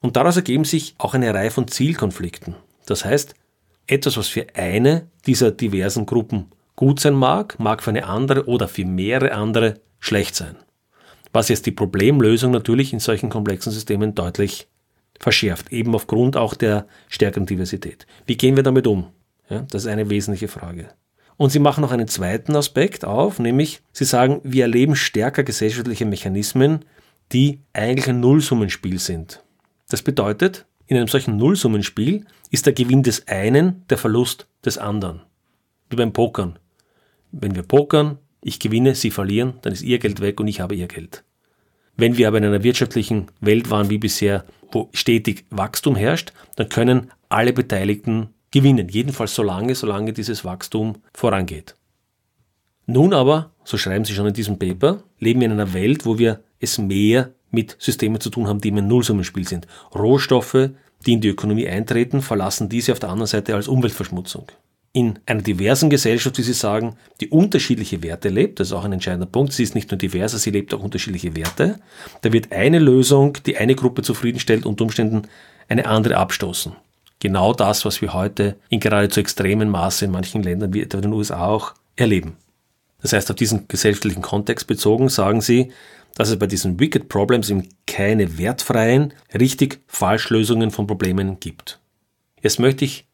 Und 0.00 0.16
daraus 0.16 0.36
ergeben 0.36 0.64
sich 0.64 0.94
auch 0.98 1.14
eine 1.14 1.34
Reihe 1.34 1.50
von 1.50 1.66
Zielkonflikten. 1.66 2.54
Das 2.86 3.04
heißt, 3.04 3.34
etwas, 3.86 4.16
was 4.16 4.28
für 4.28 4.46
eine 4.54 5.08
dieser 5.26 5.50
diversen 5.50 6.06
Gruppen 6.06 6.46
gut 6.76 7.00
sein 7.00 7.14
mag, 7.14 7.58
mag 7.58 7.82
für 7.82 7.90
eine 7.90 8.06
andere 8.06 8.46
oder 8.46 8.68
für 8.68 8.84
mehrere 8.84 9.32
andere 9.32 9.80
schlecht 9.98 10.36
sein. 10.36 10.56
Was 11.32 11.48
jetzt 11.48 11.66
die 11.66 11.72
Problemlösung 11.72 12.52
natürlich 12.52 12.92
in 12.92 13.00
solchen 13.00 13.30
komplexen 13.30 13.72
Systemen 13.72 14.14
deutlich 14.14 14.68
verschärft, 15.18 15.72
eben 15.72 15.94
aufgrund 15.94 16.36
auch 16.36 16.54
der 16.54 16.86
stärkeren 17.08 17.46
Diversität. 17.46 18.06
Wie 18.26 18.36
gehen 18.36 18.56
wir 18.56 18.62
damit 18.62 18.86
um? 18.86 19.08
Ja, 19.50 19.64
das 19.70 19.84
ist 19.84 19.88
eine 19.88 20.10
wesentliche 20.10 20.48
Frage. 20.48 20.90
Und 21.36 21.50
sie 21.50 21.60
machen 21.60 21.82
noch 21.82 21.92
einen 21.92 22.08
zweiten 22.08 22.56
Aspekt 22.56 23.04
auf, 23.04 23.38
nämlich 23.38 23.80
sie 23.92 24.04
sagen, 24.04 24.40
wir 24.42 24.64
erleben 24.64 24.96
stärker 24.96 25.44
gesellschaftliche 25.44 26.04
Mechanismen, 26.04 26.84
die 27.32 27.60
eigentlich 27.72 28.08
ein 28.08 28.20
Nullsummenspiel 28.20 28.98
sind. 28.98 29.42
Das 29.88 30.02
bedeutet, 30.02 30.66
in 30.86 30.96
einem 30.96 31.08
solchen 31.08 31.36
Nullsummenspiel 31.36 32.26
ist 32.50 32.66
der 32.66 32.72
Gewinn 32.72 33.02
des 33.02 33.28
einen 33.28 33.84
der 33.88 33.98
Verlust 33.98 34.48
des 34.64 34.78
anderen. 34.78 35.22
Wie 35.90 35.96
beim 35.96 36.12
Pokern. 36.12 36.58
Wenn 37.30 37.54
wir 37.54 37.62
pokern, 37.62 38.18
ich 38.40 38.58
gewinne, 38.58 38.94
Sie 38.94 39.10
verlieren, 39.10 39.54
dann 39.62 39.72
ist 39.72 39.82
Ihr 39.82 39.98
Geld 39.98 40.20
weg 40.20 40.40
und 40.40 40.48
ich 40.48 40.60
habe 40.60 40.74
Ihr 40.74 40.86
Geld. 40.86 41.24
Wenn 41.98 42.16
wir 42.16 42.28
aber 42.28 42.38
in 42.38 42.44
einer 42.44 42.62
wirtschaftlichen 42.62 43.26
Welt 43.40 43.70
waren 43.70 43.90
wie 43.90 43.98
bisher, 43.98 44.44
wo 44.70 44.88
stetig 44.92 45.44
Wachstum 45.50 45.96
herrscht, 45.96 46.32
dann 46.54 46.68
können 46.68 47.10
alle 47.28 47.52
Beteiligten 47.52 48.28
gewinnen. 48.52 48.88
Jedenfalls 48.88 49.34
solange, 49.34 49.74
solange 49.74 50.12
dieses 50.12 50.44
Wachstum 50.44 51.02
vorangeht. 51.12 51.74
Nun 52.86 53.12
aber, 53.12 53.50
so 53.64 53.76
schreiben 53.76 54.04
Sie 54.04 54.14
schon 54.14 54.28
in 54.28 54.32
diesem 54.32 54.60
Paper, 54.60 55.02
leben 55.18 55.40
wir 55.40 55.46
in 55.46 55.52
einer 55.52 55.74
Welt, 55.74 56.06
wo 56.06 56.18
wir 56.18 56.40
es 56.60 56.78
mehr 56.78 57.32
mit 57.50 57.76
Systemen 57.80 58.20
zu 58.20 58.30
tun 58.30 58.46
haben, 58.46 58.60
die 58.60 58.68
im 58.68 58.86
Nullsummenspiel 58.86 59.46
sind. 59.46 59.66
Rohstoffe, 59.92 60.70
die 61.04 61.12
in 61.12 61.20
die 61.20 61.28
Ökonomie 61.28 61.66
eintreten, 61.66 62.22
verlassen 62.22 62.68
diese 62.68 62.92
auf 62.92 63.00
der 63.00 63.10
anderen 63.10 63.26
Seite 63.26 63.56
als 63.56 63.66
Umweltverschmutzung. 63.66 64.46
In 64.98 65.20
einer 65.26 65.42
diversen 65.42 65.90
Gesellschaft, 65.90 66.38
wie 66.38 66.42
Sie 66.42 66.52
sagen, 66.52 66.96
die 67.20 67.28
unterschiedliche 67.28 68.02
Werte 68.02 68.30
lebt, 68.30 68.58
das 68.58 68.66
ist 68.66 68.72
auch 68.72 68.84
ein 68.84 68.92
entscheidender 68.92 69.28
Punkt, 69.28 69.52
sie 69.52 69.62
ist 69.62 69.76
nicht 69.76 69.92
nur 69.92 69.96
diverser, 69.96 70.38
sie 70.38 70.50
lebt 70.50 70.74
auch 70.74 70.82
unterschiedliche 70.82 71.36
Werte, 71.36 71.78
da 72.22 72.32
wird 72.32 72.50
eine 72.50 72.80
Lösung, 72.80 73.38
die 73.46 73.58
eine 73.58 73.76
Gruppe 73.76 74.02
zufriedenstellt, 74.02 74.66
unter 74.66 74.82
Umständen 74.82 75.22
eine 75.68 75.86
andere 75.86 76.16
abstoßen. 76.16 76.72
Genau 77.20 77.52
das, 77.52 77.84
was 77.84 78.02
wir 78.02 78.12
heute 78.12 78.56
in 78.70 78.80
geradezu 78.80 79.20
extremen 79.20 79.70
Maße 79.70 80.04
in 80.04 80.10
manchen 80.10 80.42
Ländern 80.42 80.74
wie 80.74 80.82
etwa 80.82 81.00
den 81.00 81.12
USA 81.12 81.46
auch 81.46 81.74
erleben. 81.94 82.36
Das 83.00 83.12
heißt, 83.12 83.30
auf 83.30 83.36
diesen 83.36 83.68
gesellschaftlichen 83.68 84.22
Kontext 84.22 84.66
bezogen 84.66 85.08
sagen 85.10 85.40
Sie, 85.40 85.70
dass 86.16 86.28
es 86.28 86.40
bei 86.40 86.48
diesen 86.48 86.80
Wicked 86.80 87.08
Problems 87.08 87.50
eben 87.50 87.68
keine 87.86 88.36
wertfreien, 88.36 89.14
richtig-falsch 89.32 90.30
Lösungen 90.30 90.72
von 90.72 90.88
Problemen 90.88 91.38
gibt. 91.38 91.78
Jetzt 92.42 92.58
möchte 92.58 92.84
ich 92.84 93.07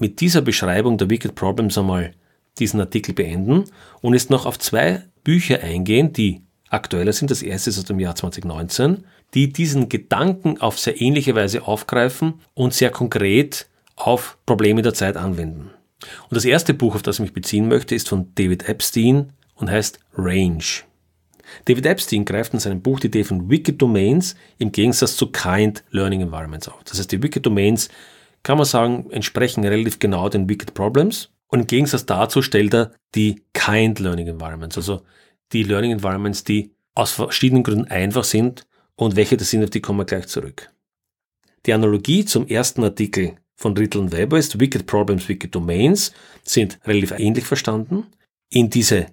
mit 0.00 0.20
dieser 0.20 0.42
Beschreibung 0.42 0.98
der 0.98 1.10
Wicked 1.10 1.34
Problems 1.34 1.78
einmal 1.78 2.12
diesen 2.58 2.80
Artikel 2.80 3.14
beenden 3.14 3.64
und 4.00 4.14
jetzt 4.14 4.30
noch 4.30 4.46
auf 4.46 4.58
zwei 4.58 5.04
Bücher 5.24 5.60
eingehen, 5.62 6.12
die 6.12 6.42
aktueller 6.70 7.12
sind. 7.12 7.30
Das 7.30 7.42
erste 7.42 7.70
ist 7.70 7.78
aus 7.78 7.84
dem 7.84 8.00
Jahr 8.00 8.14
2019, 8.14 9.04
die 9.34 9.52
diesen 9.52 9.88
Gedanken 9.88 10.60
auf 10.60 10.78
sehr 10.78 11.00
ähnliche 11.00 11.34
Weise 11.34 11.66
aufgreifen 11.66 12.34
und 12.54 12.74
sehr 12.74 12.90
konkret 12.90 13.66
auf 13.96 14.38
Probleme 14.46 14.82
der 14.82 14.94
Zeit 14.94 15.16
anwenden. 15.16 15.70
Und 16.28 16.36
das 16.36 16.44
erste 16.44 16.74
Buch, 16.74 16.94
auf 16.94 17.02
das 17.02 17.16
ich 17.16 17.22
mich 17.22 17.32
beziehen 17.32 17.68
möchte, 17.68 17.94
ist 17.94 18.08
von 18.08 18.32
David 18.34 18.68
Epstein 18.68 19.32
und 19.56 19.70
heißt 19.70 19.98
Range. 20.16 20.64
David 21.64 21.86
Epstein 21.86 22.24
greift 22.24 22.54
in 22.54 22.60
seinem 22.60 22.82
Buch 22.82 23.00
die 23.00 23.08
Idee 23.08 23.24
von 23.24 23.50
Wicked 23.50 23.80
Domains 23.80 24.36
im 24.58 24.70
Gegensatz 24.70 25.16
zu 25.16 25.28
Kind 25.32 25.82
Learning 25.90 26.20
Environments 26.20 26.68
auf. 26.68 26.82
Das 26.84 26.98
heißt, 26.98 27.10
die 27.10 27.22
Wicked 27.22 27.44
Domains, 27.44 27.88
kann 28.42 28.58
man 28.58 28.66
sagen, 28.66 29.10
entsprechen 29.10 29.64
relativ 29.64 29.98
genau 29.98 30.28
den 30.28 30.48
Wicked 30.48 30.74
Problems. 30.74 31.30
Und 31.48 31.60
im 31.60 31.66
Gegensatz 31.66 32.06
dazu 32.06 32.42
stellt 32.42 32.74
er 32.74 32.92
die 33.14 33.42
Kind 33.54 34.00
Learning 34.00 34.26
Environments, 34.26 34.76
also 34.76 35.02
die 35.52 35.62
Learning 35.62 35.92
Environments, 35.92 36.44
die 36.44 36.72
aus 36.94 37.12
verschiedenen 37.12 37.62
Gründen 37.62 37.88
einfach 37.88 38.24
sind 38.24 38.66
und 38.96 39.16
welche 39.16 39.36
das 39.36 39.50
sind, 39.50 39.64
auf 39.64 39.70
die 39.70 39.80
kommen 39.80 40.00
wir 40.00 40.04
gleich 40.04 40.26
zurück. 40.26 40.70
Die 41.64 41.72
Analogie 41.72 42.24
zum 42.24 42.46
ersten 42.46 42.84
Artikel 42.84 43.36
von 43.54 43.76
Rittel 43.76 44.00
und 44.00 44.12
Weber 44.12 44.38
ist 44.38 44.60
Wicked 44.60 44.86
Problems, 44.86 45.28
Wicked 45.28 45.54
Domains 45.54 46.12
sind 46.42 46.78
relativ 46.84 47.12
ähnlich 47.12 47.44
verstanden. 47.44 48.06
In 48.50 48.70
diese 48.70 49.06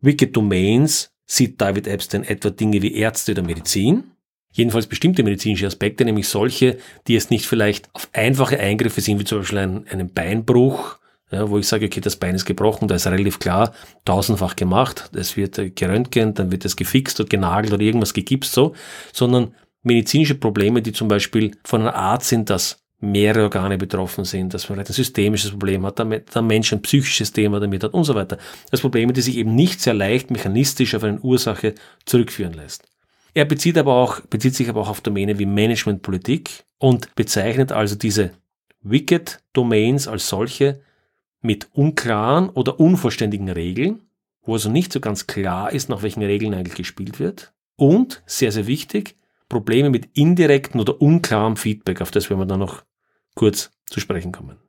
Wicked 0.00 0.36
Domains 0.36 1.10
sieht 1.26 1.60
David 1.60 1.86
Epstein 1.86 2.24
etwa 2.24 2.50
Dinge 2.50 2.82
wie 2.82 2.94
Ärzte 2.94 3.32
oder 3.32 3.42
Medizin. 3.42 4.11
Jedenfalls 4.52 4.86
bestimmte 4.86 5.22
medizinische 5.22 5.66
Aspekte, 5.66 6.04
nämlich 6.04 6.28
solche, 6.28 6.78
die 7.06 7.14
jetzt 7.14 7.30
nicht 7.30 7.46
vielleicht 7.46 7.88
auf 7.94 8.08
einfache 8.12 8.58
Eingriffe 8.60 9.00
sind, 9.00 9.18
wie 9.18 9.24
zum 9.24 9.38
Beispiel 9.38 9.58
ein, 9.58 9.88
einen 9.88 10.12
Beinbruch, 10.12 10.98
ja, 11.30 11.48
wo 11.48 11.58
ich 11.58 11.66
sage, 11.66 11.86
okay, 11.86 12.00
das 12.00 12.16
Bein 12.16 12.34
ist 12.34 12.44
gebrochen, 12.44 12.88
da 12.88 12.94
ist 12.94 13.06
relativ 13.06 13.38
klar, 13.38 13.72
tausendfach 14.04 14.54
gemacht, 14.54 15.10
es 15.14 15.36
wird 15.36 15.74
geröntgent, 15.74 16.38
dann 16.38 16.52
wird 16.52 16.64
es 16.66 16.76
gefixt 16.76 17.18
oder 17.20 17.28
genagelt 17.28 17.72
oder 17.72 17.82
irgendwas 17.82 18.12
gegipst, 18.12 18.52
so, 18.52 18.74
sondern 19.12 19.54
medizinische 19.82 20.34
Probleme, 20.34 20.82
die 20.82 20.92
zum 20.92 21.08
Beispiel 21.08 21.52
von 21.64 21.80
einer 21.80 21.94
Art 21.94 22.22
sind, 22.22 22.50
dass 22.50 22.82
mehrere 23.00 23.44
Organe 23.44 23.78
betroffen 23.78 24.24
sind, 24.24 24.54
dass 24.54 24.68
man 24.68 24.76
vielleicht 24.76 24.90
ein 24.90 24.94
systemisches 24.94 25.50
Problem 25.50 25.84
hat, 25.84 25.98
damit 25.98 26.34
der 26.34 26.42
Mensch 26.42 26.72
ein 26.72 26.82
psychisches 26.82 27.32
Thema 27.32 27.58
damit 27.58 27.82
hat 27.82 27.94
und 27.94 28.04
so 28.04 28.14
weiter. 28.14 28.38
Das 28.70 28.80
Probleme, 28.80 29.12
die 29.12 29.22
sich 29.22 29.38
eben 29.38 29.54
nicht 29.54 29.80
sehr 29.80 29.94
leicht 29.94 30.30
mechanistisch 30.30 30.94
auf 30.94 31.02
eine 31.02 31.18
Ursache 31.20 31.74
zurückführen 32.04 32.52
lässt. 32.52 32.91
Er 33.34 33.44
bezieht 33.44 33.78
aber 33.78 33.94
auch, 33.94 34.20
bezieht 34.20 34.54
sich 34.54 34.68
aber 34.68 34.80
auch 34.82 34.88
auf 34.88 35.00
Domäne 35.00 35.38
wie 35.38 35.46
Managementpolitik 35.46 36.64
und 36.78 37.14
bezeichnet 37.14 37.72
also 37.72 37.94
diese 37.94 38.32
Wicked 38.82 39.42
Domains 39.52 40.08
als 40.08 40.28
solche 40.28 40.80
mit 41.40 41.68
unklaren 41.72 42.50
oder 42.50 42.78
unvollständigen 42.78 43.48
Regeln, 43.48 44.02
wo 44.42 44.54
also 44.54 44.70
nicht 44.70 44.92
so 44.92 45.00
ganz 45.00 45.26
klar 45.26 45.72
ist, 45.72 45.88
nach 45.88 46.02
welchen 46.02 46.22
Regeln 46.22 46.54
eigentlich 46.54 46.76
gespielt 46.76 47.18
wird. 47.18 47.52
Und, 47.76 48.22
sehr, 48.26 48.52
sehr 48.52 48.66
wichtig, 48.66 49.16
Probleme 49.48 49.90
mit 49.90 50.10
indirektem 50.14 50.80
oder 50.80 51.00
unklarem 51.00 51.56
Feedback, 51.56 52.00
auf 52.00 52.10
das 52.10 52.30
werden 52.30 52.40
wir 52.40 52.46
dann 52.46 52.60
noch 52.60 52.84
kurz 53.34 53.70
zu 53.86 54.00
sprechen 54.00 54.32
kommen. 54.32 54.61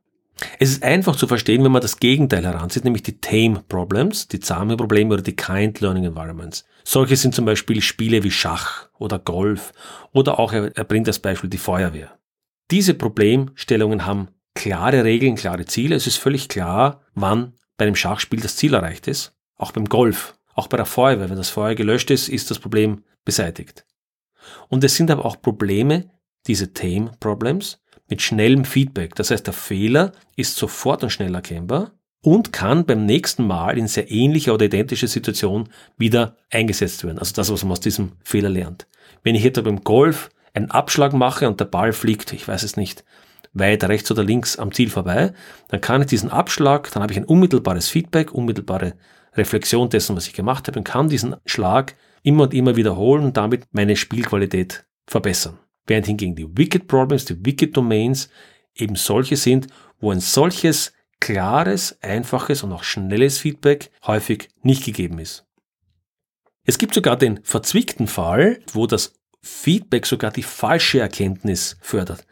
Es 0.59 0.69
ist 0.71 0.83
einfach 0.83 1.15
zu 1.15 1.27
verstehen, 1.27 1.63
wenn 1.63 1.71
man 1.71 1.81
das 1.81 1.97
Gegenteil 1.97 2.45
heranzieht, 2.45 2.83
nämlich 2.83 3.03
die 3.03 3.19
Tame 3.19 3.63
Problems, 3.67 4.27
die 4.27 4.39
zahme 4.39 4.77
Probleme 4.77 5.13
oder 5.13 5.23
die 5.23 5.35
Kind 5.35 5.79
Learning 5.81 6.05
Environments. 6.05 6.65
Solche 6.83 7.15
sind 7.15 7.35
zum 7.35 7.45
Beispiel 7.45 7.81
Spiele 7.81 8.23
wie 8.23 8.31
Schach 8.31 8.89
oder 8.97 9.19
Golf 9.19 9.73
oder 10.11 10.39
auch, 10.39 10.53
er 10.53 10.83
bringt 10.83 11.07
das 11.07 11.19
Beispiel 11.19 11.49
die 11.49 11.57
Feuerwehr. 11.57 12.17
Diese 12.71 12.93
Problemstellungen 12.93 14.05
haben 14.05 14.29
klare 14.55 15.03
Regeln, 15.03 15.35
klare 15.35 15.65
Ziele. 15.65 15.95
Es 15.95 16.07
ist 16.07 16.17
völlig 16.17 16.49
klar, 16.49 17.01
wann 17.15 17.53
bei 17.77 17.85
einem 17.85 17.95
Schachspiel 17.95 18.39
das 18.39 18.55
Ziel 18.55 18.73
erreicht 18.73 19.07
ist. 19.07 19.33
Auch 19.55 19.71
beim 19.71 19.85
Golf, 19.85 20.35
auch 20.55 20.67
bei 20.67 20.77
der 20.77 20.85
Feuerwehr. 20.85 21.29
Wenn 21.29 21.37
das 21.37 21.49
Feuer 21.49 21.75
gelöscht 21.75 22.11
ist, 22.11 22.29
ist 22.29 22.51
das 22.51 22.59
Problem 22.59 23.03
beseitigt. 23.25 23.85
Und 24.69 24.83
es 24.83 24.95
sind 24.95 25.09
aber 25.09 25.25
auch 25.25 25.41
Probleme, 25.41 26.09
diese 26.47 26.73
Tame 26.73 27.11
Problems, 27.19 27.81
mit 28.09 28.21
schnellem 28.21 28.65
Feedback. 28.65 29.15
Das 29.15 29.31
heißt, 29.31 29.47
der 29.47 29.53
Fehler 29.53 30.11
ist 30.35 30.55
sofort 30.55 31.03
und 31.03 31.09
schnell 31.09 31.33
erkennbar 31.33 31.91
und 32.21 32.53
kann 32.53 32.85
beim 32.85 33.05
nächsten 33.05 33.45
Mal 33.45 33.77
in 33.77 33.87
sehr 33.87 34.09
ähnlicher 34.09 34.53
oder 34.53 34.65
identischer 34.65 35.07
Situation 35.07 35.69
wieder 35.97 36.37
eingesetzt 36.49 37.03
werden. 37.03 37.19
Also 37.19 37.33
das, 37.35 37.51
was 37.51 37.63
man 37.63 37.73
aus 37.73 37.81
diesem 37.81 38.13
Fehler 38.23 38.49
lernt. 38.49 38.87
Wenn 39.23 39.35
ich 39.35 39.45
etwa 39.45 39.61
beim 39.61 39.83
Golf 39.83 40.29
einen 40.53 40.71
Abschlag 40.71 41.13
mache 41.13 41.47
und 41.47 41.59
der 41.59 41.65
Ball 41.65 41.93
fliegt, 41.93 42.31
ich 42.33 42.47
weiß 42.47 42.63
es 42.63 42.77
nicht, 42.77 43.03
weit 43.53 43.83
rechts 43.83 44.09
oder 44.09 44.23
links 44.23 44.57
am 44.57 44.71
Ziel 44.71 44.89
vorbei, 44.89 45.33
dann 45.67 45.81
kann 45.81 46.01
ich 46.01 46.07
diesen 46.07 46.29
Abschlag, 46.29 46.91
dann 46.91 47.03
habe 47.03 47.13
ich 47.13 47.19
ein 47.19 47.25
unmittelbares 47.25 47.89
Feedback, 47.89 48.33
unmittelbare 48.33 48.93
Reflexion 49.35 49.89
dessen, 49.89 50.15
was 50.15 50.27
ich 50.27 50.33
gemacht 50.33 50.67
habe 50.67 50.79
und 50.79 50.85
kann 50.85 51.09
diesen 51.09 51.35
Schlag 51.45 51.95
immer 52.23 52.43
und 52.43 52.53
immer 52.53 52.75
wiederholen 52.75 53.25
und 53.25 53.37
damit 53.37 53.65
meine 53.71 53.95
Spielqualität 53.95 54.85
verbessern. 55.07 55.59
Während 55.85 56.07
hingegen 56.07 56.35
die 56.35 56.57
Wicked 56.57 56.87
Problems, 56.87 57.25
die 57.25 57.45
Wicked 57.45 57.75
Domains 57.75 58.29
eben 58.75 58.95
solche 58.95 59.37
sind, 59.37 59.67
wo 59.99 60.11
ein 60.11 60.19
solches 60.19 60.93
klares, 61.19 61.97
einfaches 62.01 62.63
und 62.63 62.73
auch 62.73 62.83
schnelles 62.83 63.37
Feedback 63.37 63.91
häufig 64.05 64.49
nicht 64.61 64.83
gegeben 64.83 65.19
ist. 65.19 65.45
Es 66.65 66.77
gibt 66.77 66.93
sogar 66.93 67.17
den 67.17 67.41
verzwickten 67.43 68.07
Fall, 68.07 68.59
wo 68.71 68.87
das 68.87 69.13
Feedback 69.41 70.05
sogar 70.05 70.31
die 70.31 70.43
falsche 70.43 71.01
Erkenntnis 71.01 71.77
fördert. 71.81 72.25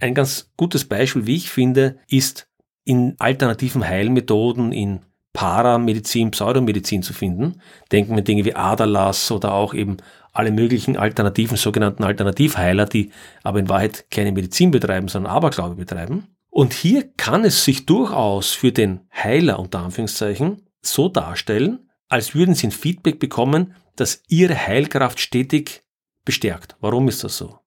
Ein 0.00 0.14
ganz 0.14 0.50
gutes 0.56 0.84
Beispiel, 0.84 1.26
wie 1.26 1.36
ich 1.36 1.50
finde, 1.50 1.98
ist 2.08 2.48
in 2.84 3.14
alternativen 3.18 3.86
Heilmethoden, 3.86 4.72
in 4.72 5.00
Paramedizin, 5.32 6.30
Pseudomedizin 6.32 7.02
zu 7.02 7.12
finden. 7.12 7.60
Denken 7.92 8.16
wir 8.16 8.24
Dinge 8.24 8.44
wie 8.44 8.56
Aderlass 8.56 9.30
oder 9.30 9.52
auch 9.52 9.74
eben 9.74 9.98
alle 10.32 10.50
möglichen 10.50 10.96
alternativen, 10.96 11.56
sogenannten 11.56 12.04
Alternativheiler, 12.04 12.86
die 12.86 13.10
aber 13.42 13.58
in 13.58 13.68
Wahrheit 13.68 14.10
keine 14.10 14.32
Medizin 14.32 14.70
betreiben, 14.70 15.08
sondern 15.08 15.32
Aberglaube 15.32 15.74
betreiben. 15.74 16.28
Und 16.50 16.72
hier 16.72 17.12
kann 17.16 17.44
es 17.44 17.64
sich 17.64 17.86
durchaus 17.86 18.52
für 18.52 18.72
den 18.72 19.00
Heiler 19.12 19.58
unter 19.58 19.80
Anführungszeichen 19.80 20.62
so 20.80 21.08
darstellen, 21.08 21.88
als 22.08 22.34
würden 22.34 22.54
sie 22.54 22.68
ein 22.68 22.72
Feedback 22.72 23.18
bekommen, 23.18 23.74
das 23.96 24.22
ihre 24.28 24.56
Heilkraft 24.56 25.20
stetig 25.20 25.82
bestärkt. 26.24 26.76
Warum 26.80 27.08
ist 27.08 27.24
das 27.24 27.36
so? 27.36 27.58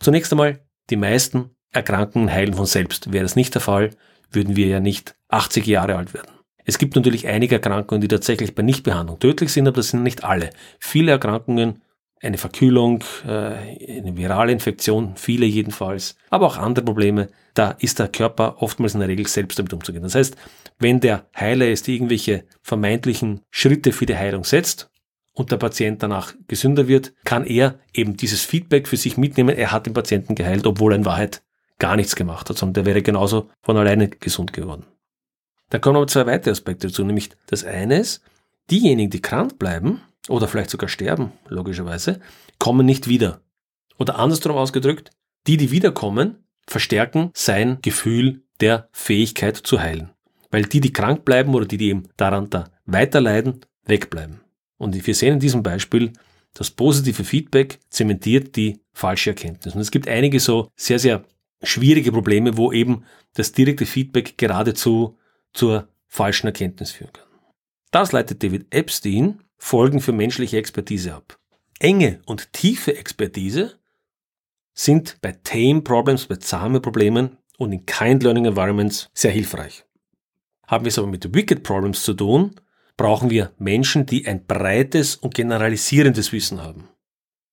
Zunächst 0.00 0.32
einmal, 0.32 0.60
die 0.90 0.96
meisten 0.96 1.50
Erkrankungen 1.72 2.32
heilen 2.32 2.54
von 2.54 2.66
selbst. 2.66 3.12
Wäre 3.12 3.24
das 3.24 3.36
nicht 3.36 3.54
der 3.54 3.62
Fall, 3.62 3.90
würden 4.30 4.56
wir 4.56 4.66
ja 4.66 4.80
nicht 4.80 5.16
80 5.28 5.66
Jahre 5.66 5.96
alt 5.96 6.14
werden. 6.14 6.32
Es 6.64 6.78
gibt 6.78 6.96
natürlich 6.96 7.28
einige 7.28 7.56
Erkrankungen, 7.56 8.00
die 8.00 8.08
tatsächlich 8.08 8.54
bei 8.54 8.62
Nichtbehandlung 8.62 9.20
tödlich 9.20 9.52
sind, 9.52 9.68
aber 9.68 9.76
das 9.76 9.90
sind 9.90 10.02
nicht 10.02 10.24
alle. 10.24 10.50
Viele 10.80 11.12
Erkrankungen, 11.12 11.82
eine 12.26 12.38
Verkühlung, 12.38 13.02
äh, 13.24 13.28
eine 13.28 14.16
virale 14.16 14.52
Infektion, 14.52 15.16
viele 15.16 15.46
jedenfalls, 15.46 16.16
aber 16.30 16.46
auch 16.46 16.58
andere 16.58 16.84
Probleme, 16.84 17.28
da 17.54 17.70
ist 17.70 17.98
der 17.98 18.08
Körper 18.08 18.56
oftmals 18.60 18.94
in 18.94 19.00
der 19.00 19.08
Regel 19.08 19.26
selbst 19.26 19.58
damit 19.58 19.72
umzugehen. 19.72 20.02
Das 20.02 20.14
heißt, 20.14 20.36
wenn 20.78 21.00
der 21.00 21.26
Heiler 21.34 21.66
jetzt 21.66 21.88
irgendwelche 21.88 22.44
vermeintlichen 22.62 23.40
Schritte 23.50 23.92
für 23.92 24.06
die 24.06 24.16
Heilung 24.16 24.44
setzt 24.44 24.90
und 25.32 25.50
der 25.50 25.56
Patient 25.56 26.02
danach 26.02 26.34
gesünder 26.48 26.88
wird, 26.88 27.14
kann 27.24 27.46
er 27.46 27.78
eben 27.94 28.16
dieses 28.16 28.42
Feedback 28.42 28.88
für 28.88 28.96
sich 28.96 29.16
mitnehmen, 29.16 29.56
er 29.56 29.72
hat 29.72 29.86
den 29.86 29.94
Patienten 29.94 30.34
geheilt, 30.34 30.66
obwohl 30.66 30.92
er 30.92 30.96
in 30.96 31.04
Wahrheit 31.04 31.42
gar 31.78 31.96
nichts 31.96 32.16
gemacht 32.16 32.50
hat, 32.50 32.58
sondern 32.58 32.74
der 32.74 32.86
wäre 32.86 33.02
genauso 33.02 33.48
von 33.62 33.76
alleine 33.76 34.08
gesund 34.08 34.52
geworden. 34.52 34.84
Da 35.70 35.78
kommen 35.78 35.96
aber 35.96 36.06
zwei 36.06 36.26
weitere 36.26 36.52
Aspekte 36.52 36.88
dazu, 36.88 37.04
nämlich 37.04 37.30
das 37.46 37.64
eine 37.64 37.98
ist, 37.98 38.22
diejenigen, 38.70 39.10
die 39.10 39.20
krank 39.20 39.58
bleiben 39.58 40.00
oder 40.28 40.48
vielleicht 40.48 40.70
sogar 40.70 40.88
sterben, 40.88 41.32
logischerweise, 41.48 42.20
kommen 42.58 42.86
nicht 42.86 43.08
wieder. 43.08 43.40
Oder 43.98 44.18
andersrum 44.18 44.56
ausgedrückt, 44.56 45.10
die, 45.46 45.56
die 45.56 45.70
wiederkommen, 45.70 46.44
verstärken 46.66 47.30
sein 47.34 47.78
Gefühl 47.82 48.42
der 48.60 48.88
Fähigkeit 48.92 49.56
zu 49.56 49.80
heilen. 49.80 50.10
Weil 50.50 50.64
die, 50.64 50.80
die 50.80 50.92
krank 50.92 51.24
bleiben 51.24 51.54
oder 51.54 51.66
die, 51.66 51.76
die 51.76 51.88
eben 51.88 52.08
daran 52.16 52.50
da 52.50 52.70
weiterleiden, 52.86 53.60
wegbleiben. 53.84 54.40
Und 54.78 55.06
wir 55.06 55.14
sehen 55.14 55.34
in 55.34 55.40
diesem 55.40 55.62
Beispiel, 55.62 56.12
das 56.54 56.70
positive 56.70 57.24
Feedback 57.24 57.78
zementiert 57.90 58.56
die 58.56 58.80
falsche 58.92 59.30
Erkenntnis. 59.30 59.74
Und 59.74 59.80
es 59.80 59.90
gibt 59.90 60.08
einige 60.08 60.40
so 60.40 60.70
sehr, 60.74 60.98
sehr 60.98 61.24
schwierige 61.62 62.12
Probleme, 62.12 62.56
wo 62.56 62.72
eben 62.72 63.04
das 63.34 63.52
direkte 63.52 63.86
Feedback 63.86 64.38
geradezu 64.38 65.18
zur 65.52 65.88
falschen 66.06 66.46
Erkenntnis 66.46 66.92
führen 66.92 67.12
kann. 67.12 67.26
Das 67.90 68.12
leitet 68.12 68.42
David 68.42 68.66
Epstein 68.74 69.40
Folgen 69.58 70.00
für 70.00 70.12
menschliche 70.12 70.58
Expertise 70.58 71.14
ab. 71.14 71.38
Enge 71.78 72.20
und 72.26 72.52
tiefe 72.52 72.96
Expertise 72.96 73.78
sind 74.72 75.18
bei 75.20 75.32
tame 75.44 75.82
Problems, 75.82 76.26
bei 76.26 76.36
zahme 76.36 76.80
Problemen 76.80 77.38
und 77.58 77.72
in 77.72 77.86
Kind 77.86 78.22
Learning 78.22 78.46
Environments 78.46 79.10
sehr 79.14 79.30
hilfreich. 79.30 79.84
Haben 80.66 80.84
wir 80.84 80.88
es 80.88 80.98
aber 80.98 81.06
mit 81.06 81.34
Wicked 81.34 81.62
Problems 81.62 82.02
zu 82.02 82.14
tun, 82.14 82.54
brauchen 82.96 83.30
wir 83.30 83.52
Menschen, 83.58 84.06
die 84.06 84.26
ein 84.26 84.46
breites 84.46 85.16
und 85.16 85.34
generalisierendes 85.34 86.32
Wissen 86.32 86.62
haben. 86.62 86.88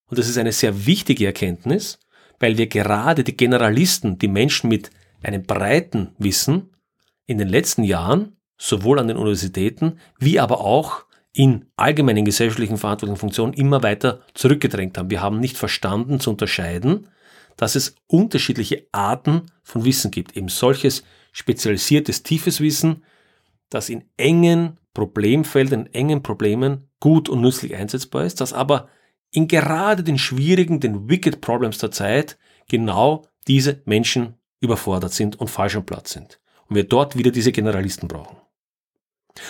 Und 0.08 0.20
das 0.20 0.30
ist 0.30 0.38
eine 0.38 0.52
sehr 0.52 0.86
wichtige 0.86 1.26
Erkenntnis, 1.26 2.00
weil 2.40 2.58
wir 2.58 2.68
gerade 2.68 3.24
die 3.24 3.38
Generalisten, 3.38 4.18
die 4.20 4.28
Menschen 4.28 4.70
mit 4.70 4.90
einem 5.22 5.44
breiten 5.44 6.14
Wissen, 6.18 6.70
in 7.26 7.38
den 7.38 7.48
letzten 7.48 7.84
Jahren 7.84 8.36
sowohl 8.58 9.00
an 9.00 9.08
den 9.08 9.18
Universitäten 9.18 10.00
wie 10.20 10.40
aber 10.40 10.62
auch 10.62 11.06
in 11.34 11.66
allgemeinen 11.76 12.26
gesellschaftlichen 12.26 12.78
verantwortlichen 12.78 13.20
Funktionen 13.20 13.54
immer 13.54 13.82
weiter 13.82 14.22
zurückgedrängt 14.36 14.98
haben. 14.98 15.10
Wir 15.10 15.22
haben 15.22 15.40
nicht 15.40 15.58
verstanden 15.58 16.20
zu 16.20 16.30
unterscheiden, 16.30 17.10
dass 17.58 17.76
es 17.76 17.96
unterschiedliche 18.08 18.88
Arten 18.92 19.48
von 19.64 19.84
Wissen 19.84 20.12
gibt. 20.12 20.38
Eben 20.38 20.48
solches 20.48 21.04
spezialisiertes, 21.32 22.24
tiefes 22.24 22.62
Wissen, 22.62 23.04
das 23.70 23.90
in 23.90 24.06
engen 24.18 24.78
Problemfeldern, 24.94 25.88
in 25.88 25.94
engen 25.94 26.24
Problemen 26.24 26.90
gut 27.00 27.30
und 27.30 27.42
nützlich 27.42 27.76
einsetzbar 27.76 28.26
ist, 28.26 28.40
das 28.40 28.54
aber 28.54 28.88
in 29.32 29.48
gerade 29.48 30.04
den 30.04 30.20
schwierigen, 30.20 30.80
den 30.80 31.10
Wicked 31.10 31.42
Problems 31.42 31.80
der 31.80 31.90
Zeit 31.90 32.38
genau 32.70 33.26
diese 33.48 33.82
Menschen 33.86 34.36
überfordert 34.60 35.12
sind 35.12 35.40
und 35.40 35.50
falsch 35.50 35.76
am 35.76 35.86
Platz 35.86 36.12
sind. 36.12 36.40
Und 36.68 36.76
wir 36.76 36.88
dort 36.88 37.18
wieder 37.18 37.32
diese 37.32 37.52
Generalisten 37.52 38.08
brauchen. 38.08 38.38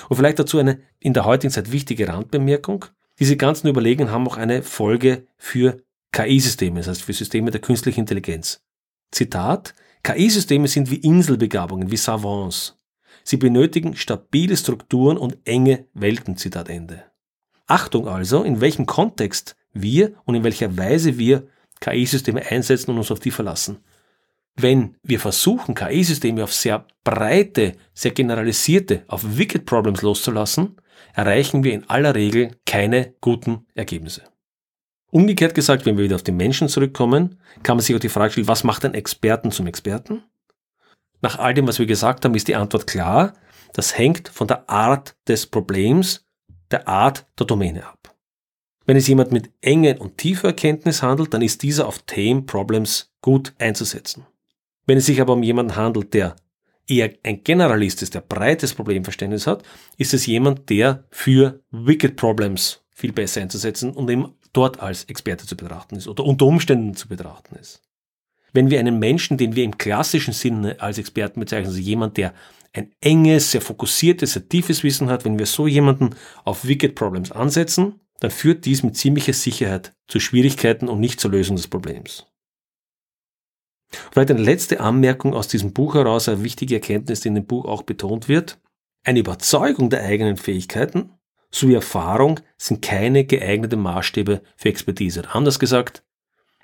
Und 0.09 0.17
vielleicht 0.17 0.39
dazu 0.39 0.57
eine 0.59 0.79
in 0.99 1.13
der 1.13 1.25
heutigen 1.25 1.51
Zeit 1.51 1.71
wichtige 1.71 2.07
Randbemerkung. 2.07 2.85
Diese 3.19 3.37
ganzen 3.37 3.67
Überlegungen 3.67 4.11
haben 4.11 4.27
auch 4.27 4.37
eine 4.37 4.63
Folge 4.63 5.27
für 5.37 5.83
KI-Systeme, 6.11 6.79
das 6.79 6.87
heißt 6.87 7.01
für 7.01 7.13
Systeme 7.13 7.51
der 7.51 7.61
künstlichen 7.61 8.01
Intelligenz. 8.01 8.61
Zitat, 9.11 9.73
KI-Systeme 10.03 10.67
sind 10.67 10.89
wie 10.89 10.97
Inselbegabungen, 10.97 11.91
wie 11.91 11.97
Savants. 11.97 12.79
Sie 13.23 13.37
benötigen 13.37 13.95
stabile 13.95 14.57
Strukturen 14.57 15.17
und 15.17 15.37
enge 15.45 15.85
Welten. 15.93 16.37
Zitat 16.37 16.69
Ende. 16.69 17.03
Achtung 17.67 18.07
also, 18.07 18.43
in 18.43 18.59
welchem 18.61 18.85
Kontext 18.85 19.55
wir 19.71 20.13
und 20.25 20.35
in 20.35 20.43
welcher 20.43 20.77
Weise 20.77 21.17
wir 21.17 21.47
KI-Systeme 21.79 22.45
einsetzen 22.45 22.91
und 22.91 22.97
uns 22.97 23.11
auf 23.11 23.19
die 23.19 23.31
verlassen. 23.31 23.77
Wenn 24.55 24.97
wir 25.01 25.19
versuchen, 25.19 25.75
KI-Systeme 25.75 26.43
auf 26.43 26.53
sehr 26.53 26.85
breite, 27.03 27.73
sehr 27.93 28.11
generalisierte, 28.11 29.03
auf 29.07 29.37
Wicked 29.37 29.65
Problems 29.65 30.01
loszulassen, 30.01 30.75
erreichen 31.13 31.63
wir 31.63 31.73
in 31.73 31.89
aller 31.89 32.13
Regel 32.15 32.55
keine 32.65 33.13
guten 33.19 33.65
Ergebnisse. 33.73 34.23
Umgekehrt 35.11 35.53
gesagt, 35.53 35.85
wenn 35.85 35.97
wir 35.97 36.05
wieder 36.05 36.15
auf 36.15 36.23
den 36.23 36.37
Menschen 36.37 36.69
zurückkommen, 36.69 37.39
kann 37.61 37.77
man 37.77 37.83
sich 37.83 37.95
auch 37.95 37.99
die 37.99 38.09
Frage 38.09 38.31
stellen, 38.31 38.47
was 38.47 38.63
macht 38.63 38.85
einen 38.85 38.95
Experten 38.95 39.51
zum 39.51 39.67
Experten? 39.67 40.23
Nach 41.21 41.39
all 41.39 41.53
dem, 41.53 41.67
was 41.67 41.79
wir 41.79 41.85
gesagt 41.85 42.25
haben, 42.25 42.35
ist 42.35 42.47
die 42.47 42.55
Antwort 42.55 42.87
klar. 42.87 43.33
Das 43.73 43.97
hängt 43.97 44.27
von 44.27 44.47
der 44.47 44.69
Art 44.69 45.15
des 45.27 45.47
Problems, 45.47 46.25
der 46.71 46.87
Art 46.87 47.25
der 47.39 47.45
Domäne 47.45 47.85
ab. 47.85 48.15
Wenn 48.85 48.97
es 48.97 49.07
jemand 49.07 49.31
mit 49.31 49.51
engen 49.61 49.97
und 49.99 50.17
tiefer 50.17 50.49
Erkenntnis 50.49 51.01
handelt, 51.01 51.33
dann 51.33 51.41
ist 51.41 51.63
dieser 51.63 51.87
auf 51.87 51.99
Tame 51.99 52.41
Problems 52.41 53.13
gut 53.21 53.53
einzusetzen. 53.57 54.25
Wenn 54.85 54.97
es 54.97 55.05
sich 55.05 55.21
aber 55.21 55.33
um 55.33 55.43
jemanden 55.43 55.75
handelt, 55.75 56.13
der 56.13 56.35
eher 56.87 57.13
ein 57.23 57.43
Generalist 57.43 58.01
ist, 58.01 58.13
der 58.13 58.21
breites 58.21 58.73
Problemverständnis 58.73 59.47
hat, 59.47 59.63
ist 59.97 60.13
es 60.13 60.25
jemand, 60.25 60.69
der 60.69 61.05
für 61.11 61.61
Wicked 61.71 62.17
Problems 62.17 62.81
viel 62.91 63.13
besser 63.13 63.41
einzusetzen 63.41 63.91
und 63.91 64.09
eben 64.09 64.33
dort 64.51 64.79
als 64.79 65.05
Experte 65.05 65.45
zu 65.45 65.55
betrachten 65.55 65.95
ist 65.95 66.07
oder 66.07 66.23
unter 66.25 66.45
Umständen 66.45 66.95
zu 66.95 67.07
betrachten 67.07 67.55
ist. 67.55 67.81
Wenn 68.51 68.69
wir 68.69 68.79
einen 68.79 68.99
Menschen, 68.99 69.37
den 69.37 69.55
wir 69.55 69.63
im 69.63 69.77
klassischen 69.77 70.33
Sinne 70.33 70.79
als 70.79 70.99
Experten 70.99 71.39
bezeichnen, 71.39 71.67
also 71.67 71.79
jemand, 71.79 72.17
der 72.17 72.33
ein 72.71 72.91
enges, 73.01 73.51
sehr 73.51 73.61
fokussiertes, 73.61 74.33
sehr 74.33 74.47
tiefes 74.47 74.83
Wissen 74.83 75.09
hat, 75.09 75.25
wenn 75.25 75.39
wir 75.39 75.47
so 75.47 75.67
jemanden 75.67 76.11
auf 76.43 76.67
Wicked 76.67 76.95
Problems 76.95 77.31
ansetzen, 77.31 77.99
dann 78.19 78.31
führt 78.31 78.65
dies 78.65 78.83
mit 78.83 78.95
ziemlicher 78.95 79.33
Sicherheit 79.33 79.93
zu 80.07 80.19
Schwierigkeiten 80.19 80.87
und 80.87 80.99
nicht 80.99 81.19
zur 81.19 81.31
Lösung 81.31 81.55
des 81.55 81.67
Problems. 81.67 82.25
Vielleicht 84.11 84.31
eine 84.31 84.41
letzte 84.41 84.79
Anmerkung 84.79 85.33
aus 85.33 85.47
diesem 85.47 85.73
Buch 85.73 85.95
heraus, 85.95 86.27
eine 86.27 86.43
wichtige 86.43 86.75
Erkenntnis, 86.75 87.21
die 87.21 87.29
in 87.29 87.35
dem 87.35 87.45
Buch 87.45 87.65
auch 87.65 87.83
betont 87.83 88.27
wird. 88.27 88.59
Eine 89.03 89.19
Überzeugung 89.19 89.89
der 89.89 90.03
eigenen 90.03 90.37
Fähigkeiten 90.37 91.11
sowie 91.51 91.75
Erfahrung 91.75 92.39
sind 92.57 92.81
keine 92.81 93.25
geeigneten 93.25 93.79
Maßstäbe 93.79 94.41
für 94.55 94.69
Expertise. 94.69 95.23
Anders 95.31 95.59
gesagt, 95.59 96.03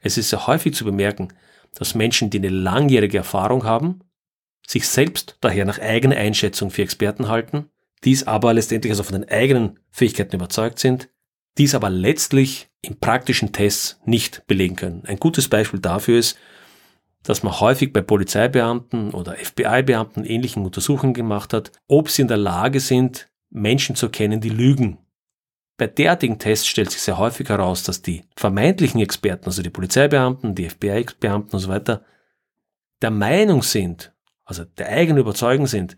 es 0.02 0.18
ist 0.18 0.30
sehr 0.30 0.48
häufig 0.48 0.74
zu 0.74 0.86
bemerken, 0.86 1.30
dass 1.76 1.96
Menschen, 1.96 2.30
die 2.30 2.40
eine 2.40 2.50
langjährige 2.50 3.18
Erfahrung 3.18 3.64
haben, 3.64 4.00
sich 4.66 4.88
selbst 4.88 5.38
daher 5.42 5.66
nach 5.66 5.80
eigener 5.80 6.16
Einschätzung 6.16 6.72
für 6.72 6.82
Experten 6.82 7.28
halten, 7.28 7.70
dies 8.04 8.26
aber 8.26 8.54
letztendlich 8.54 8.92
also 8.92 9.04
von 9.04 9.22
den 9.22 9.30
eigenen 9.30 9.80
Fähigkeiten 9.92 10.36
überzeugt 10.36 10.80
sind, 10.80 11.10
dies 11.58 11.76
aber 11.76 11.90
letztlich 11.90 12.70
in 12.82 13.00
praktischen 13.00 13.52
Tests 13.52 14.00
nicht 14.06 14.48
belegen 14.48 14.76
können. 14.76 15.04
Ein 15.06 15.18
gutes 15.18 15.50
Beispiel 15.50 15.80
dafür 15.80 16.20
ist, 16.20 16.38
dass 17.24 17.44
man 17.44 17.60
häufig 17.60 17.92
bei 17.94 18.02
Polizeibeamten 18.02 19.12
oder 19.12 19.36
FBI-Beamten 19.36 20.26
ähnlichen 20.26 20.64
Untersuchungen 20.64 21.14
gemacht 21.14 21.54
hat, 21.54 21.72
ob 21.88 22.10
sie 22.10 22.22
in 22.22 22.28
der 22.28 22.38
Lage 22.38 22.80
sind, 22.80 23.28
Menschen 23.50 23.96
zu 23.96 24.08
erkennen, 24.08 24.42
die 24.42 24.50
lügen. 24.50 25.00
Bei 25.78 25.88
derartigen 25.88 26.40
Tests 26.40 26.68
stellt 26.68 26.92
sich 26.92 27.02
sehr 27.02 27.18
häufig 27.18 27.48
heraus, 27.48 27.84
dass 27.84 28.02
die 28.02 28.24
vermeintlichen 28.36 29.00
Experten, 29.02 29.46
also 29.46 29.62
die 29.62 29.70
Polizeibeamten, 29.70 30.56
die 30.56 30.70
FBI-Beamten 30.70 31.54
und 31.54 31.60
so 31.60 31.70
weiter, 31.70 32.04
der 33.02 33.12
Meinung 33.12 33.64
sind, 33.64 34.14
also 34.44 34.66
der 34.66 34.90
eigenen 34.90 35.22
Überzeugung 35.22 35.68
sind, 35.68 35.96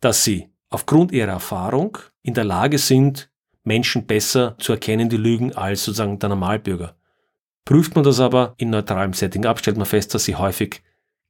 dass 0.00 0.22
sie 0.22 0.48
aufgrund 0.68 1.10
ihrer 1.10 1.32
Erfahrung 1.32 1.98
in 2.22 2.34
der 2.34 2.44
Lage 2.44 2.78
sind, 2.78 3.30
Menschen 3.64 4.06
besser 4.06 4.56
zu 4.58 4.72
erkennen, 4.72 5.08
die 5.08 5.16
lügen, 5.16 5.54
als 5.56 5.84
sozusagen 5.84 6.18
der 6.18 6.28
Normalbürger. 6.28 6.96
Prüft 7.66 7.96
man 7.96 8.04
das 8.04 8.20
aber 8.20 8.54
in 8.58 8.70
neutralem 8.70 9.12
Setting 9.12 9.44
ab, 9.44 9.58
stellt 9.58 9.76
man 9.76 9.86
fest, 9.86 10.14
dass 10.14 10.24
sie 10.24 10.36
häufig 10.36 10.82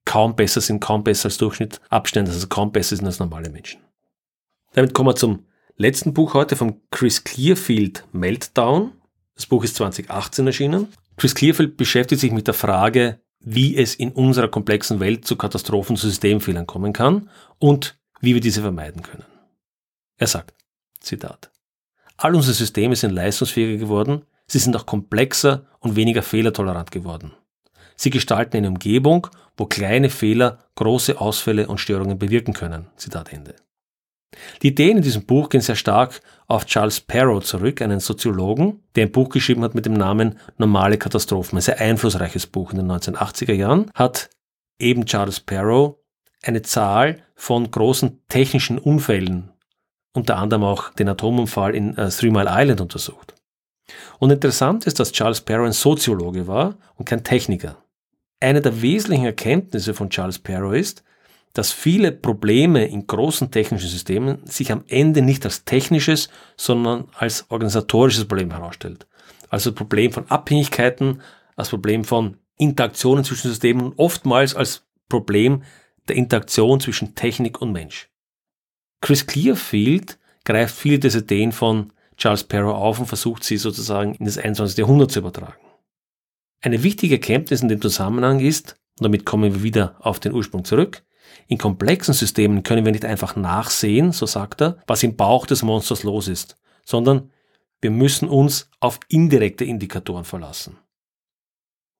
kaum 0.04 0.36
besser 0.36 0.60
sind, 0.60 0.80
kaum 0.80 1.02
besser 1.02 1.26
als 1.26 1.38
Durchschnitt 1.38 1.80
abstellen, 1.88 2.28
also 2.28 2.46
kaum 2.46 2.70
besser 2.70 2.94
sind 2.94 3.06
als 3.06 3.18
normale 3.18 3.48
Menschen. 3.48 3.80
Damit 4.74 4.92
kommen 4.92 5.08
wir 5.08 5.16
zum 5.16 5.46
letzten 5.76 6.12
Buch 6.12 6.34
heute 6.34 6.54
von 6.54 6.82
Chris 6.90 7.24
Clearfield, 7.24 8.04
Meltdown. 8.12 8.92
Das 9.34 9.46
Buch 9.46 9.64
ist 9.64 9.76
2018 9.76 10.46
erschienen. 10.46 10.88
Chris 11.16 11.34
Clearfield 11.34 11.78
beschäftigt 11.78 12.20
sich 12.20 12.32
mit 12.32 12.46
der 12.46 12.54
Frage, 12.54 13.18
wie 13.40 13.74
es 13.74 13.94
in 13.94 14.12
unserer 14.12 14.48
komplexen 14.48 15.00
Welt 15.00 15.26
zu 15.26 15.36
Katastrophen, 15.36 15.96
zu 15.96 16.06
Systemfehlern 16.06 16.66
kommen 16.66 16.92
kann 16.92 17.30
und 17.58 17.98
wie 18.20 18.34
wir 18.34 18.42
diese 18.42 18.60
vermeiden 18.60 19.02
können. 19.02 19.24
Er 20.18 20.26
sagt, 20.26 20.54
Zitat, 21.00 21.50
All 22.18 22.34
unsere 22.34 22.54
Systeme 22.54 22.94
sind 22.94 23.12
leistungsfähiger 23.12 23.78
geworden, 23.78 24.26
sie 24.46 24.58
sind 24.58 24.76
auch 24.76 24.86
komplexer 24.86 25.66
und 25.80 25.96
weniger 25.96 26.22
fehlertolerant 26.22 26.90
geworden. 26.90 27.32
Sie 27.96 28.10
gestalten 28.10 28.56
eine 28.56 28.68
Umgebung, 28.68 29.28
wo 29.56 29.66
kleine 29.66 30.10
Fehler 30.10 30.58
große 30.74 31.20
Ausfälle 31.20 31.66
und 31.68 31.78
Störungen 31.78 32.18
bewirken 32.18 32.52
können. 32.52 32.88
Zitat 32.96 33.32
Ende. 33.32 33.54
Die 34.62 34.68
Ideen 34.68 34.98
in 34.98 35.02
diesem 35.02 35.24
Buch 35.24 35.48
gehen 35.48 35.60
sehr 35.62 35.76
stark 35.76 36.20
auf 36.46 36.66
Charles 36.66 37.00
Perrow 37.00 37.42
zurück, 37.42 37.80
einen 37.80 38.00
Soziologen, 38.00 38.82
der 38.94 39.06
ein 39.06 39.12
Buch 39.12 39.30
geschrieben 39.30 39.62
hat 39.62 39.74
mit 39.74 39.86
dem 39.86 39.94
Namen 39.94 40.38
Normale 40.58 40.98
Katastrophen. 40.98 41.56
Ein 41.58 41.62
sehr 41.62 41.80
einflussreiches 41.80 42.46
Buch 42.46 42.72
in 42.72 42.78
den 42.78 42.90
1980er 42.90 43.54
Jahren 43.54 43.90
hat 43.94 44.28
eben 44.78 45.06
Charles 45.06 45.40
Perrow 45.40 45.96
eine 46.42 46.62
Zahl 46.62 47.22
von 47.34 47.70
großen 47.70 48.22
technischen 48.28 48.78
Unfällen, 48.78 49.52
unter 50.12 50.36
anderem 50.36 50.64
auch 50.64 50.92
den 50.92 51.08
Atomunfall 51.08 51.74
in 51.74 51.96
äh, 51.96 52.10
Three 52.10 52.30
Mile 52.30 52.50
Island 52.50 52.80
untersucht. 52.80 53.34
Und 54.18 54.30
interessant 54.30 54.86
ist, 54.86 54.98
dass 54.98 55.12
Charles 55.12 55.40
Perrow 55.40 55.66
ein 55.66 55.72
Soziologe 55.72 56.46
war 56.46 56.76
und 56.96 57.04
kein 57.04 57.24
Techniker. 57.24 57.76
Eine 58.40 58.60
der 58.60 58.82
wesentlichen 58.82 59.24
Erkenntnisse 59.24 59.94
von 59.94 60.10
Charles 60.10 60.38
Perrow 60.38 60.74
ist, 60.74 61.04
dass 61.52 61.72
viele 61.72 62.12
Probleme 62.12 62.86
in 62.86 63.06
großen 63.06 63.50
technischen 63.50 63.88
Systemen 63.88 64.44
sich 64.44 64.70
am 64.70 64.84
Ende 64.88 65.22
nicht 65.22 65.44
als 65.46 65.64
technisches, 65.64 66.28
sondern 66.56 67.08
als 67.16 67.46
organisatorisches 67.48 68.26
Problem 68.26 68.50
herausstellt. 68.50 69.06
Also 69.48 69.72
Problem 69.72 70.12
von 70.12 70.28
Abhängigkeiten, 70.28 71.22
als 71.54 71.70
Problem 71.70 72.04
von 72.04 72.36
Interaktionen 72.58 73.24
zwischen 73.24 73.48
Systemen 73.48 73.86
und 73.86 73.98
oftmals 73.98 74.54
als 74.54 74.84
Problem 75.08 75.62
der 76.08 76.16
Interaktion 76.16 76.80
zwischen 76.80 77.14
Technik 77.14 77.62
und 77.62 77.72
Mensch. 77.72 78.10
Chris 79.00 79.26
Clearfield 79.26 80.18
greift 80.44 80.74
viele 80.74 80.98
dieser 80.98 81.20
Ideen 81.20 81.52
von 81.52 81.92
Charles 82.16 82.44
Perrow 82.44 82.74
auf 82.74 82.98
und 82.98 83.06
versucht 83.06 83.44
sie 83.44 83.56
sozusagen 83.56 84.14
in 84.14 84.24
das 84.24 84.38
21. 84.38 84.78
Jahrhundert 84.78 85.10
zu 85.10 85.18
übertragen. 85.20 85.60
Eine 86.62 86.82
wichtige 86.82 87.16
Erkenntnis 87.16 87.62
in 87.62 87.68
dem 87.68 87.80
Zusammenhang 87.80 88.40
ist, 88.40 88.76
und 88.98 89.04
damit 89.04 89.26
kommen 89.26 89.52
wir 89.52 89.62
wieder 89.62 89.96
auf 90.00 90.20
den 90.20 90.32
Ursprung 90.32 90.64
zurück, 90.64 91.04
in 91.48 91.58
komplexen 91.58 92.14
Systemen 92.14 92.62
können 92.62 92.84
wir 92.84 92.92
nicht 92.92 93.04
einfach 93.04 93.36
nachsehen, 93.36 94.12
so 94.12 94.26
sagt 94.26 94.62
er, 94.62 94.78
was 94.86 95.02
im 95.02 95.16
Bauch 95.16 95.46
des 95.46 95.62
Monsters 95.62 96.02
los 96.02 96.28
ist, 96.28 96.56
sondern 96.84 97.30
wir 97.80 97.90
müssen 97.90 98.28
uns 98.28 98.70
auf 98.80 98.98
indirekte 99.08 99.64
Indikatoren 99.64 100.24
verlassen. 100.24 100.78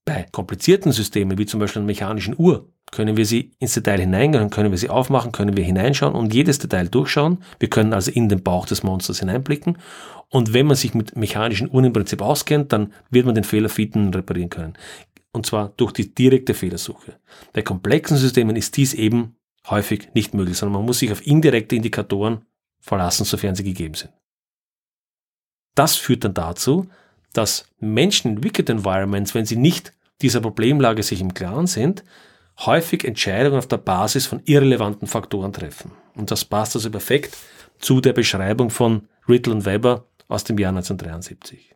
Bei 0.05 0.27
komplizierten 0.33 0.93
Systemen, 0.93 1.37
wie 1.37 1.47
zum 1.47 1.61
Beispiel 1.61 1.81
einer 1.81 1.87
mechanischen 1.87 2.35
Uhr, 2.39 2.73
können 2.93 3.17
wir 3.17 3.27
sie 3.27 3.53
ins 3.59 3.75
Detail 3.75 4.01
hineingehen, 4.01 4.51
können 4.51 4.71
wir 4.71 4.79
sie 4.79 4.89
aufmachen, 4.89 5.33
können 5.33 5.57
wir 5.57 5.65
hineinschauen 5.65 6.15
und 6.15 6.33
jedes 6.33 6.59
Detail 6.59 6.89
durchschauen. 6.89 7.39
Wir 7.59 7.69
können 7.69 7.93
also 7.93 8.11
in 8.11 8.29
den 8.29 8.43
Bauch 8.43 8.67
des 8.67 8.83
Monsters 8.83 9.21
hineinblicken. 9.21 9.79
Und 10.31 10.55
wenn 10.55 10.67
man 10.67 10.77
sich 10.77 10.95
mit 10.95 11.17
mechanischen 11.17 11.71
Uhren 11.71 11.87
im 11.87 11.93
Prinzip 11.93 12.23
auskennt, 12.23 12.73
dann 12.73 12.93
wird 13.11 13.27
man 13.27 13.35
den 13.35 13.45
Fehler 13.45 13.69
finden 13.69 14.07
und 14.07 14.17
reparieren 14.17 14.51
können. 14.51 14.75
Und 15.33 15.47
zwar 15.47 15.73
durch 15.77 15.93
die 15.93 16.15
direkte 16.15 16.55
Fehlersuche. 16.55 17.19
Bei 17.53 17.63
komplexen 17.63 18.17
Systemen 18.17 18.57
ist 18.57 18.77
dies 18.77 18.95
eben 18.95 19.37
häufig 19.69 20.09
nicht 20.15 20.33
möglich, 20.33 20.57
sondern 20.57 20.81
man 20.81 20.87
muss 20.87 21.01
sich 21.01 21.13
auf 21.13 21.27
indirekte 21.27 21.77
Indikatoren 21.77 22.43
verlassen, 22.81 23.25
sofern 23.25 23.55
sie 23.55 23.65
gegeben 23.65 23.95
sind. 23.95 24.13
Das 25.75 25.97
führt 25.97 26.25
dann 26.25 26.35
dazu, 26.35 26.89
dass 27.33 27.69
Menschen 27.79 28.37
in 28.37 28.45
Wicked 28.45 28.71
Environments, 28.71 29.35
wenn 29.35 29.45
sie 29.45 29.57
nicht 29.57 29.93
dieser 30.23 30.41
Problemlage 30.41 31.03
sich 31.03 31.21
im 31.21 31.35
Klaren 31.35 31.67
sind, 31.67 32.03
häufig 32.61 33.05
Entscheidungen 33.05 33.59
auf 33.59 33.69
der 33.69 33.79
Basis 33.79 34.27
von 34.27 34.41
irrelevanten 34.45 35.07
Faktoren 35.07 35.53
treffen. 35.53 35.93
Und 36.15 36.31
das 36.31 36.45
passt 36.45 36.75
also 36.77 36.91
perfekt 36.91 37.37
zu 37.79 38.01
der 38.01 38.13
Beschreibung 38.13 38.71
von 38.71 39.09
Riddle 39.29 39.53
und 39.53 39.67
Weber 39.67 40.07
aus 40.29 40.45
dem 40.45 40.59
Jahr 40.59 40.71
1973. 40.71 41.75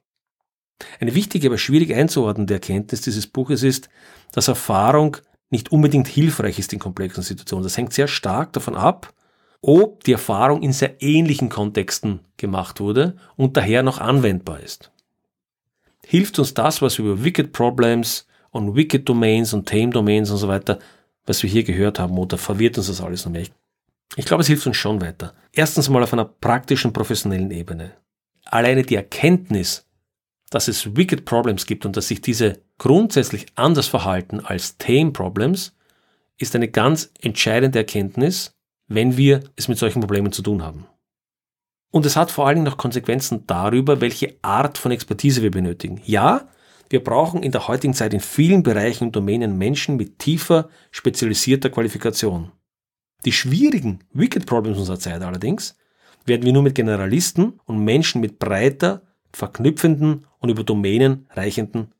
Eine 0.99 1.15
wichtige, 1.15 1.49
aber 1.49 1.59
schwierig 1.59 1.95
einzuordnende 1.95 2.55
Erkenntnis 2.55 3.03
dieses 3.03 3.27
Buches 3.27 3.63
ist, 3.63 3.91
dass 4.33 4.49
Erfahrung 4.49 5.19
nicht 5.51 5.73
unbedingt 5.73 6.09
hilfreich 6.09 6.59
ist 6.59 6.73
in 6.73 6.79
komplexen 6.79 7.23
Situationen. 7.23 7.65
Das 7.65 7.77
hängt 7.77 7.93
sehr 7.93 8.09
stark 8.09 8.53
davon 8.53 8.77
ab, 8.77 9.13
ob 9.61 10.05
die 10.05 10.13
Erfahrung 10.13 10.63
in 10.63 10.73
sehr 10.73 11.03
ähnlichen 11.03 11.51
Kontexten 11.51 12.21
gemacht 12.39 12.81
wurde 12.81 13.17
und 13.37 13.57
daher 13.57 13.83
noch 13.83 13.99
anwendbar 13.99 14.61
ist. 14.61 14.91
Hilft 16.07 16.39
uns 16.39 16.55
das, 16.55 16.81
was 16.81 16.99
wir 16.99 17.05
über 17.05 17.25
Wicked 17.25 17.53
Problems 17.53 18.27
und 18.51 18.75
Wicked 18.75 19.09
Domains 19.09 19.53
und 19.53 19.69
Tame 19.69 19.91
Domains 19.91 20.31
und 20.31 20.39
so 20.39 20.49
weiter, 20.49 20.79
was 21.27 21.43
wir 21.43 21.51
hier 21.51 21.65
gehört 21.65 21.99
haben, 21.99 22.19
oder 22.19 22.39
verwirrt 22.39 22.79
uns 22.79 22.89
das 22.89 23.01
alles 23.01 23.25
noch 23.25 23.33
mehr? 23.33 23.47
Ich 24.17 24.25
glaube, 24.25 24.43
es 24.43 24.49
hilft 24.49 24.67
uns 24.67 24.77
schon 24.77 25.01
weiter. 25.01 25.35
Erstens 25.53 25.89
mal 25.89 26.03
auf 26.03 26.13
einer 26.13 26.25
praktischen, 26.25 26.93
professionellen 26.93 27.51
Ebene. 27.51 27.93
Alleine 28.45 28.83
die 28.83 28.97
Erkenntnis, 28.97 29.87
dass 30.51 30.67
es 30.67 30.97
Wicked 30.97 31.25
Problems 31.25 31.67
gibt 31.67 31.87
und 31.87 31.97
dass 31.97 32.09
sich 32.09 32.21
diese 32.21 32.61
grundsätzlich 32.79 33.47
anders 33.55 33.87
verhalten 33.87 34.41
als 34.41 34.79
Tame 34.79 35.13
Problems, 35.13 35.77
ist 36.39 36.57
eine 36.57 36.69
ganz 36.69 37.13
entscheidende 37.21 37.79
Erkenntnis, 37.79 38.57
wenn 38.89 39.17
wir 39.17 39.45
es 39.55 39.69
mit 39.69 39.79
solchen 39.79 40.01
Problemen 40.01 40.33
zu 40.33 40.43
tun 40.43 40.63
haben. 40.63 40.87
Und 41.93 42.07
es 42.07 42.17
hat 42.17 42.31
vor 42.31 42.47
allen 42.47 42.57
Dingen 42.57 42.67
noch 42.67 42.77
Konsequenzen 42.77 43.47
darüber, 43.47 44.01
welche 44.01 44.37
Art 44.43 44.79
von 44.79 44.91
Expertise 44.91 45.43
wir 45.43 45.51
benötigen. 45.51 46.01
Ja, 46.05 46.49
wir 46.91 47.03
brauchen 47.03 47.43
in 47.43 47.53
der 47.53 47.69
heutigen 47.69 47.95
Zeit 47.95 48.13
in 48.13 48.21
vielen 48.21 48.63
Bereichen 48.65 49.05
und 49.05 49.17
Domänen 49.17 49.57
Menschen 49.57 49.97
mit 49.97 50.19
tiefer, 50.19 50.69
spezialisierter 50.91 51.71
Qualifikation. 51.71 52.51
Die 53.25 53.33
schwierigen 53.33 54.01
Wicked 54.13 54.45
Problems 54.45 54.79
unserer 54.79 54.99
Zeit 54.99 55.23
allerdings 55.23 55.77
werden 56.27 56.43
wir 56.45 56.53
nur 56.53 56.65
mit 56.65 56.75
Generalisten 56.75 57.61
und 57.65 57.85
Menschen 57.85 58.21
mit 58.21 58.39
breiter, 58.39 59.03
verknüpfenden 59.33 60.27
und 60.41 60.49
über 60.49 60.65
Domänen 60.65 61.27
reichenden 61.31 61.95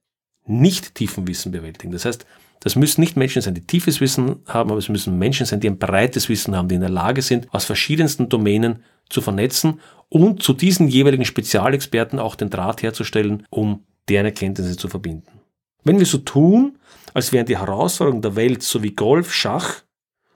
nicht 0.45 0.97
tiefen 0.97 1.29
Wissen 1.29 1.53
bewältigen. 1.53 1.93
Das 1.93 2.05
heißt, 2.05 2.27
das 2.59 2.77
müssen 2.77 3.01
nicht 3.01 3.17
Menschen 3.17 3.43
sein, 3.43 3.55
die 3.55 3.67
tiefes 3.67 4.01
Wissen 4.01 4.41
haben, 4.47 4.71
aber 4.71 4.79
es 4.79 4.89
müssen 4.89 5.19
Menschen 5.19 5.47
sein, 5.47 5.61
die 5.61 5.69
ein 5.69 5.79
breites 5.79 6.29
Wissen 6.29 6.57
haben, 6.57 6.69
die 6.69 6.75
in 6.75 6.81
der 6.81 6.91
Lage 6.91 7.23
sind, 7.23 7.53
aus 7.55 7.65
verschiedensten 7.65 8.29
Domänen 8.29 8.83
zu 9.09 9.21
vernetzen 9.21 9.81
und 10.09 10.43
zu 10.43 10.53
diesen 10.53 10.89
jeweiligen 10.89 11.25
Spezialexperten 11.25 12.19
auch 12.19 12.35
den 12.35 12.51
Draht 12.51 12.83
herzustellen, 12.83 13.47
um 13.51 13.85
deren 14.11 14.27
Erkenntnisse 14.27 14.77
zu 14.77 14.89
verbinden. 14.89 15.41
Wenn 15.85 15.99
wir 15.99 16.07
so 16.07 16.19
tun, 16.19 16.79
als 17.15 17.33
wären 17.33 17.47
die 17.47 17.59
Herausforderungen 17.59 18.23
der 18.23 18.37
Welt 18.37 18.63
so 18.63 18.83
wie 18.83 18.95
Golf, 18.95 19.33
Schach 19.33 19.83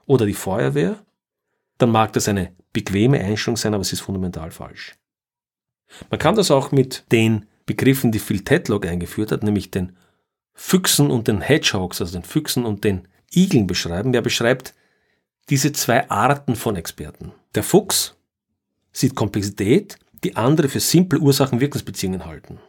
oder 0.05 0.25
die 0.25 0.33
Feuerwehr, 0.33 0.97
dann 1.77 1.91
mag 1.91 2.13
das 2.13 2.27
eine 2.27 2.53
bequeme 2.73 3.19
Einstellung 3.19 3.57
sein, 3.57 3.73
aber 3.73 3.81
es 3.81 3.93
ist 3.93 4.01
fundamental 4.01 4.51
falsch. 4.51 4.95
Man 6.09 6.19
kann 6.19 6.35
das 6.35 6.51
auch 6.51 6.71
mit 6.71 7.03
den 7.11 7.45
Begriffen, 7.65 8.11
die 8.11 8.19
Phil 8.19 8.43
Tedlock 8.43 8.85
eingeführt 8.85 9.31
hat, 9.31 9.43
nämlich 9.43 9.71
den 9.71 9.95
Füchsen 10.53 11.11
und 11.11 11.27
den 11.27 11.41
Hedgehogs, 11.41 12.01
also 12.01 12.13
den 12.13 12.23
Füchsen 12.23 12.65
und 12.65 12.83
den 12.83 13.07
Igeln 13.33 13.67
beschreiben. 13.67 14.13
Er 14.13 14.21
beschreibt 14.21 14.73
diese 15.49 15.73
zwei 15.73 16.09
Arten 16.09 16.55
von 16.55 16.75
Experten. 16.75 17.33
Der 17.53 17.63
Fuchs 17.63 18.15
sieht 18.91 19.15
Komplexität, 19.15 19.97
die 20.23 20.35
andere 20.35 20.69
für 20.69 20.79
simple 20.79 21.19
Ursachen-Wirkungsbeziehungen 21.19 22.25
halten. 22.25 22.59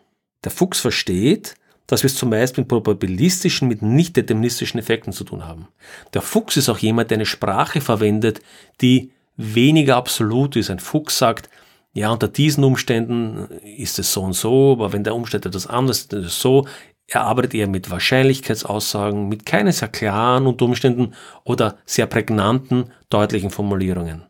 Der 0.46 0.52
Fuchs 0.52 0.78
versteht, 0.78 1.56
dass 1.88 2.04
wir 2.04 2.06
es 2.06 2.14
zumeist 2.14 2.56
mit 2.56 2.68
probabilistischen, 2.68 3.66
mit 3.66 3.82
nicht 3.82 4.16
deterministischen 4.16 4.78
Effekten 4.78 5.12
zu 5.12 5.24
tun 5.24 5.44
haben. 5.44 5.66
Der 6.14 6.22
Fuchs 6.22 6.56
ist 6.56 6.68
auch 6.68 6.78
jemand, 6.78 7.10
der 7.10 7.16
eine 7.16 7.26
Sprache 7.26 7.80
verwendet, 7.80 8.40
die 8.80 9.10
weniger 9.36 9.96
absolut 9.96 10.54
ist. 10.54 10.70
Ein 10.70 10.78
Fuchs 10.78 11.18
sagt, 11.18 11.50
ja, 11.94 12.10
unter 12.10 12.28
diesen 12.28 12.62
Umständen 12.62 13.48
ist 13.76 13.98
es 13.98 14.12
so 14.12 14.22
und 14.22 14.34
so, 14.34 14.74
aber 14.74 14.92
wenn 14.92 15.02
der 15.02 15.16
Umstand 15.16 15.46
etwas 15.46 15.66
anderes 15.66 16.02
ist, 16.02 16.12
ist 16.12 16.26
es 16.26 16.40
so. 16.40 16.68
Er 17.08 17.22
arbeitet 17.22 17.54
eher 17.54 17.66
mit 17.66 17.90
Wahrscheinlichkeitsaussagen, 17.90 19.28
mit 19.28 19.46
keinen 19.46 19.72
sehr 19.72 19.88
klaren 19.88 20.46
unter 20.46 20.64
Umständen 20.64 21.14
oder 21.42 21.76
sehr 21.86 22.06
prägnanten, 22.06 22.92
deutlichen 23.10 23.50
Formulierungen. 23.50 24.22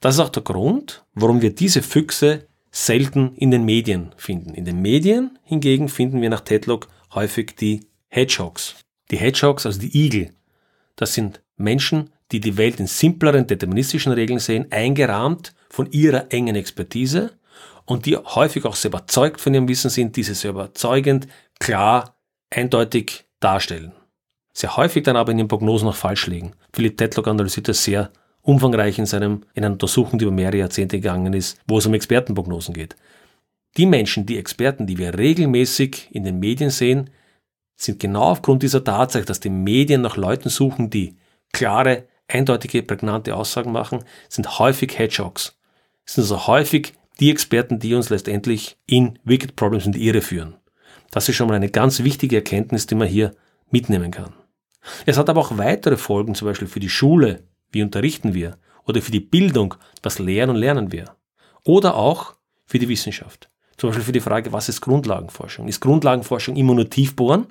Das 0.00 0.14
ist 0.14 0.20
auch 0.20 0.30
der 0.30 0.44
Grund, 0.44 1.04
warum 1.12 1.42
wir 1.42 1.54
diese 1.54 1.82
Füchse 1.82 2.46
selten 2.70 3.34
in 3.36 3.50
den 3.50 3.64
Medien 3.64 4.14
finden. 4.16 4.54
In 4.54 4.64
den 4.64 4.80
Medien 4.80 5.38
hingegen 5.42 5.88
finden 5.88 6.20
wir 6.20 6.30
nach 6.30 6.40
Tedlock 6.40 6.88
häufig 7.14 7.56
die 7.56 7.86
Hedgehogs. 8.08 8.76
Die 9.10 9.16
Hedgehogs, 9.16 9.66
also 9.66 9.80
die 9.80 10.06
Igel, 10.06 10.32
das 10.96 11.14
sind 11.14 11.40
Menschen, 11.56 12.10
die 12.32 12.40
die 12.40 12.56
Welt 12.56 12.78
in 12.78 12.86
simpleren 12.86 13.46
deterministischen 13.46 14.12
Regeln 14.12 14.38
sehen, 14.38 14.66
eingerahmt 14.70 15.52
von 15.68 15.90
ihrer 15.90 16.32
engen 16.32 16.54
Expertise 16.56 17.32
und 17.86 18.06
die 18.06 18.16
häufig 18.16 18.64
auch 18.64 18.76
sehr 18.76 18.90
überzeugt 18.90 19.40
von 19.40 19.52
ihrem 19.52 19.68
Wissen 19.68 19.90
sind, 19.90 20.16
diese 20.16 20.34
sehr 20.34 20.52
überzeugend, 20.52 21.26
klar, 21.58 22.16
eindeutig 22.50 23.24
darstellen. 23.40 23.92
sehr 24.52 24.76
häufig 24.76 25.04
dann 25.04 25.16
aber 25.16 25.32
in 25.32 25.38
den 25.38 25.48
Prognosen 25.48 25.88
auch 25.88 25.96
falsch 25.96 26.26
liegen. 26.26 26.52
Philipp 26.72 26.98
Tetlock 26.98 27.28
analysiert 27.28 27.68
das 27.68 27.82
sehr 27.82 28.12
umfangreich 28.42 28.98
in, 28.98 29.06
seinem, 29.06 29.42
in 29.54 29.64
einer 29.64 29.72
Untersuchung, 29.72 30.18
die 30.18 30.24
über 30.24 30.32
mehrere 30.32 30.58
Jahrzehnte 30.58 30.98
gegangen 30.98 31.32
ist, 31.32 31.58
wo 31.66 31.78
es 31.78 31.86
um 31.86 31.94
Expertenprognosen 31.94 32.74
geht. 32.74 32.96
Die 33.76 33.86
Menschen, 33.86 34.26
die 34.26 34.38
Experten, 34.38 34.86
die 34.86 34.98
wir 34.98 35.16
regelmäßig 35.16 36.08
in 36.12 36.24
den 36.24 36.38
Medien 36.38 36.70
sehen, 36.70 37.10
sind 37.76 38.00
genau 38.00 38.24
aufgrund 38.24 38.62
dieser 38.62 38.84
Tatsache, 38.84 39.24
dass 39.24 39.40
die 39.40 39.50
Medien 39.50 40.02
nach 40.02 40.16
Leuten 40.16 40.48
suchen, 40.48 40.90
die 40.90 41.16
klare, 41.52 42.04
eindeutige, 42.28 42.82
prägnante 42.82 43.34
Aussagen 43.34 43.72
machen, 43.72 44.04
sind 44.28 44.58
häufig 44.58 44.98
Hedgehogs. 44.98 45.58
Sind 46.04 46.22
also 46.22 46.46
häufig 46.46 46.94
die 47.20 47.30
Experten, 47.30 47.78
die 47.78 47.94
uns 47.94 48.10
letztendlich 48.10 48.76
in 48.86 49.18
Wicked 49.24 49.56
Problems 49.56 49.86
in 49.86 49.92
die 49.92 50.06
Irre 50.06 50.20
führen. 50.20 50.56
Das 51.10 51.28
ist 51.28 51.36
schon 51.36 51.48
mal 51.48 51.54
eine 51.54 51.70
ganz 51.70 52.02
wichtige 52.02 52.36
Erkenntnis, 52.36 52.86
die 52.86 52.94
man 52.94 53.08
hier 53.08 53.34
mitnehmen 53.70 54.10
kann. 54.10 54.32
Es 55.06 55.18
hat 55.18 55.28
aber 55.28 55.40
auch 55.40 55.58
weitere 55.58 55.96
Folgen, 55.96 56.34
zum 56.34 56.48
Beispiel 56.48 56.68
für 56.68 56.80
die 56.80 56.88
Schule, 56.88 57.42
wie 57.72 57.82
unterrichten 57.82 58.34
wir, 58.34 58.56
oder 58.84 59.02
für 59.02 59.12
die 59.12 59.20
Bildung, 59.20 59.74
was 60.02 60.18
lehren 60.18 60.50
und 60.50 60.56
lernen 60.56 60.92
wir. 60.92 61.16
Oder 61.64 61.94
auch 61.94 62.34
für 62.66 62.78
die 62.78 62.88
Wissenschaft. 62.88 63.50
Zum 63.76 63.90
Beispiel 63.90 64.04
für 64.04 64.12
die 64.12 64.20
Frage, 64.20 64.52
was 64.52 64.68
ist 64.68 64.80
Grundlagenforschung? 64.80 65.68
Ist 65.68 65.80
Grundlagenforschung 65.80 66.56
immer 66.56 66.74
nur 66.74 66.90
Tiefbohren? 66.90 67.46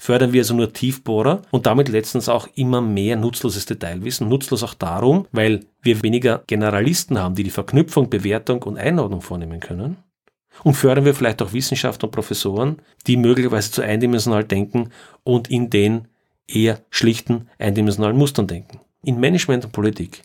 Fördern 0.00 0.32
wir 0.32 0.40
also 0.40 0.54
nur 0.54 0.72
Tiefbohrer 0.72 1.42
und 1.52 1.66
damit 1.66 1.88
letztens 1.88 2.28
auch 2.28 2.48
immer 2.56 2.80
mehr 2.80 3.14
nutzloses 3.14 3.66
Detailwissen. 3.66 4.28
Nutzlos 4.28 4.64
auch 4.64 4.74
darum, 4.74 5.28
weil 5.30 5.66
wir 5.80 6.02
weniger 6.02 6.42
Generalisten 6.48 7.20
haben, 7.20 7.36
die 7.36 7.44
die 7.44 7.50
Verknüpfung, 7.50 8.10
Bewertung 8.10 8.64
und 8.64 8.78
Einordnung 8.78 9.20
vornehmen 9.20 9.60
können. 9.60 9.98
Und 10.64 10.74
fördern 10.74 11.04
wir 11.04 11.14
vielleicht 11.14 11.40
auch 11.40 11.52
Wissenschaftler 11.52 12.08
und 12.08 12.12
Professoren, 12.12 12.82
die 13.06 13.16
möglicherweise 13.16 13.70
zu 13.70 13.82
eindimensional 13.82 14.42
denken 14.42 14.90
und 15.22 15.48
in 15.48 15.70
den 15.70 16.08
eher 16.48 16.80
schlichten 16.90 17.48
eindimensionalen 17.58 18.16
Mustern 18.16 18.48
denken. 18.48 18.80
In 19.04 19.18
Management 19.18 19.64
und 19.64 19.72
Politik 19.72 20.22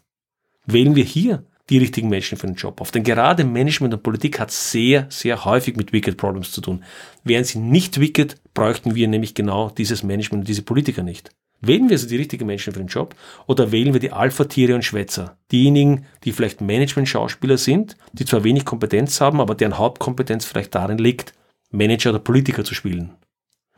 wählen 0.68 0.96
wir 0.96 1.04
hier 1.04 1.44
die 1.70 1.80
richtigen 1.80 2.10
Menschen 2.10 2.38
für 2.38 2.48
den 2.48 2.56
Job 2.56 2.80
auf. 2.80 2.92
Denn 2.92 3.04
gerade 3.04 3.44
Management 3.44 3.94
und 3.94 4.04
Politik 4.04 4.40
hat 4.40 4.52
sehr, 4.52 5.08
sehr 5.10 5.46
häufig 5.46 5.76
mit 5.76 5.92
Wicked 5.94 6.18
Problems 6.18 6.52
zu 6.52 6.62
tun. 6.62 6.84
Wären 7.24 7.44
sie 7.44 7.60
nicht 7.60 8.00
wicked, 8.00 8.36
bräuchten 8.54 8.96
wir 8.96 9.08
nämlich 9.08 9.34
genau 9.34 9.70
dieses 9.70 10.04
Management 10.04 10.44
und 10.44 10.48
diese 10.48 10.62
Politiker 10.62 11.04
nicht. 11.04 11.32
Wählen 11.60 11.90
wir 11.90 11.96
also 11.96 12.08
die 12.08 12.18
richtigen 12.18 12.46
Menschen 12.46 12.72
für 12.72 12.80
den 12.80 12.88
Job 12.88 13.16
oder 13.48 13.72
wählen 13.72 13.94
wir 13.94 14.00
die 14.00 14.12
Alpha-Tiere 14.12 14.76
und 14.76 14.86
Schwätzer? 14.86 15.38
Diejenigen, 15.52 16.06
die 16.24 16.32
vielleicht 16.32 16.62
Management-Schauspieler 16.62 17.58
sind, 17.58 17.98
die 18.14 18.26
zwar 18.26 18.44
wenig 18.44 18.64
Kompetenz 18.64 19.20
haben, 19.20 19.42
aber 19.42 19.56
deren 19.56 19.80
Hauptkompetenz 19.80 20.46
vielleicht 20.46 20.76
darin 20.76 21.00
liegt, 21.00 21.34
Manager 21.72 22.12
oder 22.12 22.20
Politiker 22.20 22.64
zu 22.64 22.76
spielen. 22.76 23.16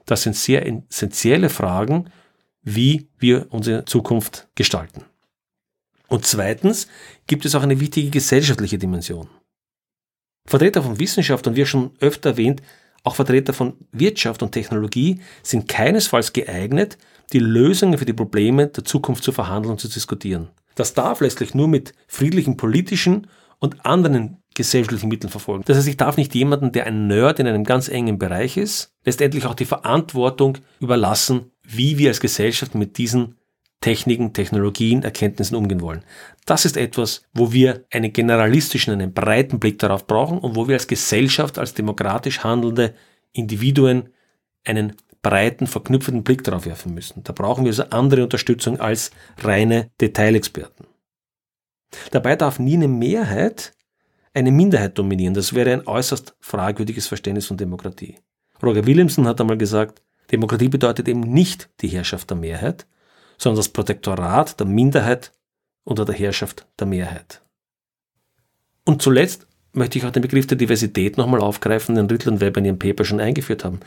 Das 0.05 0.23
sind 0.23 0.35
sehr 0.35 0.67
essentielle 0.67 1.49
Fragen, 1.49 2.09
wie 2.61 3.09
wir 3.17 3.47
unsere 3.49 3.85
Zukunft 3.85 4.47
gestalten. 4.55 5.05
Und 6.07 6.25
zweitens 6.25 6.87
gibt 7.27 7.45
es 7.45 7.55
auch 7.55 7.63
eine 7.63 7.79
wichtige 7.79 8.09
gesellschaftliche 8.09 8.77
Dimension. 8.77 9.29
Vertreter 10.45 10.81
von 10.81 10.99
Wissenschaft 10.99 11.45
und 11.47 11.55
wie 11.55 11.65
schon 11.65 11.91
öfter 11.99 12.31
erwähnt, 12.31 12.61
auch 13.03 13.15
Vertreter 13.15 13.53
von 13.53 13.73
Wirtschaft 13.91 14.43
und 14.43 14.51
Technologie 14.51 15.21
sind 15.43 15.67
keinesfalls 15.67 16.33
geeignet, 16.33 16.97
die 17.31 17.39
Lösungen 17.39 17.97
für 17.97 18.05
die 18.05 18.13
Probleme 18.13 18.67
der 18.67 18.83
Zukunft 18.83 19.23
zu 19.23 19.31
verhandeln 19.31 19.71
und 19.71 19.79
zu 19.79 19.87
diskutieren. 19.87 20.49
Das 20.75 20.93
darf 20.93 21.21
letztlich 21.21 21.53
nur 21.53 21.67
mit 21.67 21.93
friedlichen 22.07 22.57
politischen 22.57 23.27
und 23.59 23.85
anderen 23.85 24.37
gesellschaftlichen 24.55 25.09
Mitteln 25.09 25.29
verfolgen. 25.29 25.63
Das 25.65 25.77
heißt, 25.77 25.87
ich 25.87 25.97
darf 25.97 26.17
nicht 26.17 26.33
jemanden, 26.35 26.71
der 26.71 26.85
ein 26.85 27.07
Nerd 27.07 27.39
in 27.39 27.47
einem 27.47 27.63
ganz 27.63 27.87
engen 27.87 28.17
Bereich 28.17 28.57
ist, 28.57 28.91
letztendlich 29.05 29.45
auch 29.45 29.53
die 29.53 29.65
Verantwortung 29.65 30.57
überlassen, 30.79 31.51
wie 31.71 31.97
wir 31.97 32.09
als 32.09 32.19
Gesellschaft 32.19 32.75
mit 32.75 32.97
diesen 32.97 33.35
Techniken, 33.81 34.33
Technologien, 34.33 35.03
Erkenntnissen 35.03 35.55
umgehen 35.55 35.81
wollen. 35.81 36.03
Das 36.45 36.65
ist 36.65 36.75
etwas, 36.75 37.23
wo 37.33 37.53
wir 37.53 37.85
einen 37.91 38.11
generalistischen, 38.11 38.93
einen 38.93 39.13
breiten 39.13 39.59
Blick 39.59 39.79
darauf 39.79 40.05
brauchen 40.05 40.39
und 40.39 40.55
wo 40.55 40.67
wir 40.67 40.75
als 40.75 40.87
Gesellschaft, 40.87 41.57
als 41.57 41.73
demokratisch 41.73 42.43
handelnde 42.43 42.93
Individuen 43.31 44.09
einen 44.65 44.95
breiten, 45.21 45.67
verknüpften 45.67 46.23
Blick 46.23 46.43
darauf 46.43 46.65
werfen 46.65 46.93
müssen. 46.93 47.23
Da 47.23 47.31
brauchen 47.31 47.63
wir 47.63 47.69
also 47.69 47.83
andere 47.83 48.23
Unterstützung 48.23 48.79
als 48.79 49.11
reine 49.37 49.91
Detailexperten. 50.01 50.87
Dabei 52.11 52.35
darf 52.35 52.59
nie 52.59 52.75
eine 52.75 52.87
Mehrheit 52.87 53.73
eine 54.33 54.51
Minderheit 54.51 54.97
dominieren. 54.97 55.33
Das 55.33 55.53
wäre 55.53 55.73
ein 55.73 55.87
äußerst 55.87 56.35
fragwürdiges 56.39 57.07
Verständnis 57.07 57.47
von 57.47 57.57
Demokratie. 57.57 58.17
Roger 58.61 58.85
Williamson 58.85 59.27
hat 59.27 59.41
einmal 59.41 59.57
gesagt, 59.57 60.01
Demokratie 60.31 60.69
bedeutet 60.69 61.07
eben 61.07 61.21
nicht 61.21 61.69
die 61.81 61.87
Herrschaft 61.87 62.29
der 62.29 62.37
Mehrheit, 62.37 62.85
sondern 63.37 63.57
das 63.57 63.69
Protektorat 63.69 64.59
der 64.59 64.67
Minderheit 64.67 65.31
unter 65.83 66.05
der 66.05 66.15
Herrschaft 66.15 66.67
der 66.79 66.87
Mehrheit. 66.87 67.41
Und 68.85 69.01
zuletzt 69.01 69.47
möchte 69.73 69.97
ich 69.97 70.05
auch 70.05 70.11
den 70.11 70.21
Begriff 70.21 70.47
der 70.47 70.57
Diversität 70.57 71.17
nochmal 71.17 71.41
aufgreifen, 71.41 71.95
den 71.95 72.07
Rittler 72.07 72.31
und 72.33 72.41
Weber 72.41 72.59
in 72.59 72.65
ihrem 72.65 72.79
Paper 72.79 73.05
schon 73.05 73.19
eingeführt 73.19 73.63
haben. 73.63 73.79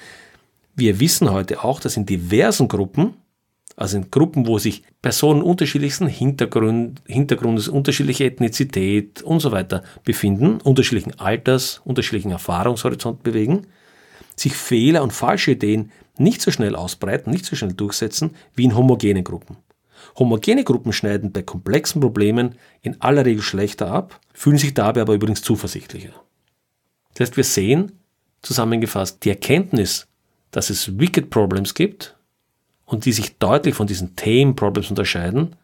Wir 0.75 1.01
wissen 1.01 1.31
heute 1.31 1.65
auch, 1.65 1.81
dass 1.81 1.97
in 1.97 2.07
diversen 2.07 2.69
Gruppen, 2.69 3.15
also 3.77 3.97
in 3.99 4.11
Gruppen, 4.11 4.47
wo 4.47 4.59
sich 4.59 4.83
Personen 5.03 5.43
unterschiedlichsten 5.43 6.07
Hintergrund, 6.07 7.03
Hintergrundes, 7.07 7.69
unterschiedliche 7.69 8.25
Ethnizität 8.25 9.23
und 9.23 9.41
so 9.41 9.53
weiter 9.53 9.83
befinden, 10.05 10.61
unterschiedlichen 10.61 11.19
Alters, 11.19 11.81
unterschiedlichen 11.85 12.31
Erfahrungshorizont 12.31 13.23
bewegen, 13.23 13.67
sich 14.37 14.55
Fehler 14.55 15.03
und 15.03 15.13
falsche 15.13 15.53
Ideen 15.53 15.91
nicht 16.19 16.43
so 16.43 16.51
schnell 16.51 16.77
ausbreiten, 16.77 17.31
nicht 17.31 17.45
so 17.45 17.57
schnell 17.57 17.73
durchsetzen 17.73 18.35
wie 18.55 18.65
in 18.65 18.77
homogenen 18.77 19.25
Gruppen. 19.25 19.57
Homogene 20.19 20.65
Gruppen 20.65 20.93
schneiden 20.93 21.33
bei 21.33 21.43
komplexen 21.43 22.01
Problemen 22.01 22.57
in 22.83 23.01
aller 23.01 23.25
Regel 23.25 23.43
schlechter 23.43 23.91
ab, 23.91 24.21
fühlen 24.35 24.59
sich 24.59 24.75
dabei 24.75 25.03
aber 25.03 25.15
übrigens 25.15 25.43
zuversichtlicher. 25.43 26.13
Das 27.15 27.29
heißt, 27.29 27.37
wir 27.37 27.45
sehen, 27.45 27.93
zusammengefasst, 28.43 29.25
die 29.25 29.31
Erkenntnis, 29.31 30.09
dass 30.51 30.71
es 30.71 30.99
Wicked 30.99 31.31
Problems 31.31 31.75
gibt 31.75 32.17
und 32.85 33.05
die 33.05 33.13
sich 33.13 33.39
deutlich 33.39 33.75
von 33.75 33.87
diesen 33.87 34.17
Tame 34.17 34.55
Problems 34.55 34.91
unterscheiden, 34.91 35.57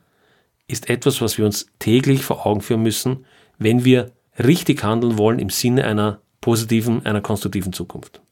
ist 0.67 0.89
etwas, 0.89 1.21
was 1.21 1.39
wir 1.39 1.47
uns 1.47 1.67
täglich 1.79 2.23
vor 2.23 2.47
Augen 2.47 2.61
führen 2.61 2.83
müssen, 2.83 3.27
wenn 3.59 3.85
wir 3.85 4.13
richtig 4.39 4.85
handeln 4.85 5.19
wollen 5.19 5.39
im 5.39 5.51
Sinne 5.51 5.85
einer 5.85 6.21
positiven, 6.41 7.05
einer 7.05 7.21
konstruktiven 7.21 7.73
Zukunft. 7.73 8.23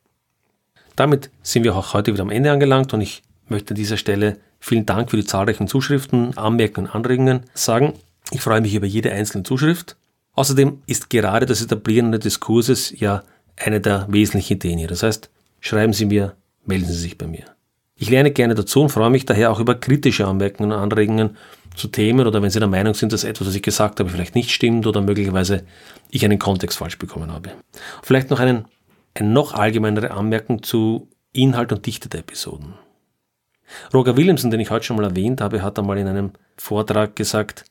Damit 0.96 1.30
sind 1.42 1.64
wir 1.64 1.76
auch 1.76 1.92
heute 1.92 2.12
wieder 2.12 2.22
am 2.22 2.30
Ende 2.30 2.50
angelangt 2.50 2.94
und 2.94 3.02
ich 3.02 3.22
möchte 3.48 3.72
an 3.72 3.76
dieser 3.76 3.98
Stelle 3.98 4.38
vielen 4.58 4.86
Dank 4.86 5.10
für 5.10 5.18
die 5.18 5.24
zahlreichen 5.24 5.68
Zuschriften, 5.68 6.36
Anmerkungen 6.36 6.88
und 6.88 6.94
Anregungen 6.94 7.40
sagen. 7.54 7.92
Ich 8.32 8.40
freue 8.40 8.62
mich 8.62 8.74
über 8.74 8.86
jede 8.86 9.12
einzelne 9.12 9.44
Zuschrift. 9.44 9.96
Außerdem 10.32 10.82
ist 10.86 11.10
gerade 11.10 11.46
das 11.46 11.62
Etablieren 11.62 12.12
des 12.12 12.20
Diskurses 12.20 12.98
ja 12.98 13.22
eine 13.56 13.80
der 13.80 14.06
wesentlichen 14.10 14.54
Ideen 14.54 14.78
hier. 14.78 14.88
Das 14.88 15.02
heißt, 15.02 15.30
schreiben 15.60 15.92
Sie 15.92 16.06
mir, 16.06 16.34
melden 16.64 16.86
Sie 16.86 16.94
sich 16.94 17.16
bei 17.16 17.26
mir. 17.26 17.44
Ich 17.98 18.10
lerne 18.10 18.30
gerne 18.30 18.54
dazu 18.54 18.82
und 18.82 18.90
freue 18.90 19.08
mich 19.08 19.24
daher 19.24 19.50
auch 19.50 19.60
über 19.60 19.74
kritische 19.74 20.26
Anmerkungen 20.26 20.72
und 20.72 20.78
Anregungen 20.78 21.36
zu 21.74 21.88
Themen 21.88 22.26
oder 22.26 22.42
wenn 22.42 22.50
Sie 22.50 22.58
der 22.58 22.68
Meinung 22.68 22.94
sind, 22.94 23.12
dass 23.12 23.24
etwas, 23.24 23.48
was 23.48 23.54
ich 23.54 23.62
gesagt 23.62 24.00
habe, 24.00 24.10
vielleicht 24.10 24.34
nicht 24.34 24.50
stimmt 24.50 24.86
oder 24.86 25.00
möglicherweise 25.00 25.64
ich 26.10 26.24
einen 26.24 26.38
Kontext 26.38 26.78
falsch 26.78 26.98
bekommen 26.98 27.32
habe. 27.32 27.52
Vielleicht 28.02 28.30
noch 28.30 28.40
einen 28.40 28.66
eine 29.16 29.28
noch 29.28 29.54
allgemeinere 29.54 30.10
Anmerkung 30.10 30.62
zu 30.62 31.08
Inhalt 31.32 31.72
und 31.72 31.84
Dichte 31.86 32.08
der 32.08 32.20
Episoden. 32.20 32.74
Roger 33.92 34.16
Williamson, 34.16 34.50
den 34.50 34.60
ich 34.60 34.70
heute 34.70 34.84
schon 34.84 34.96
mal 34.96 35.04
erwähnt 35.04 35.40
habe, 35.40 35.62
hat 35.62 35.78
einmal 35.78 35.98
in 35.98 36.06
einem 36.06 36.30
Vortrag 36.56 37.16
gesagt, 37.16 37.64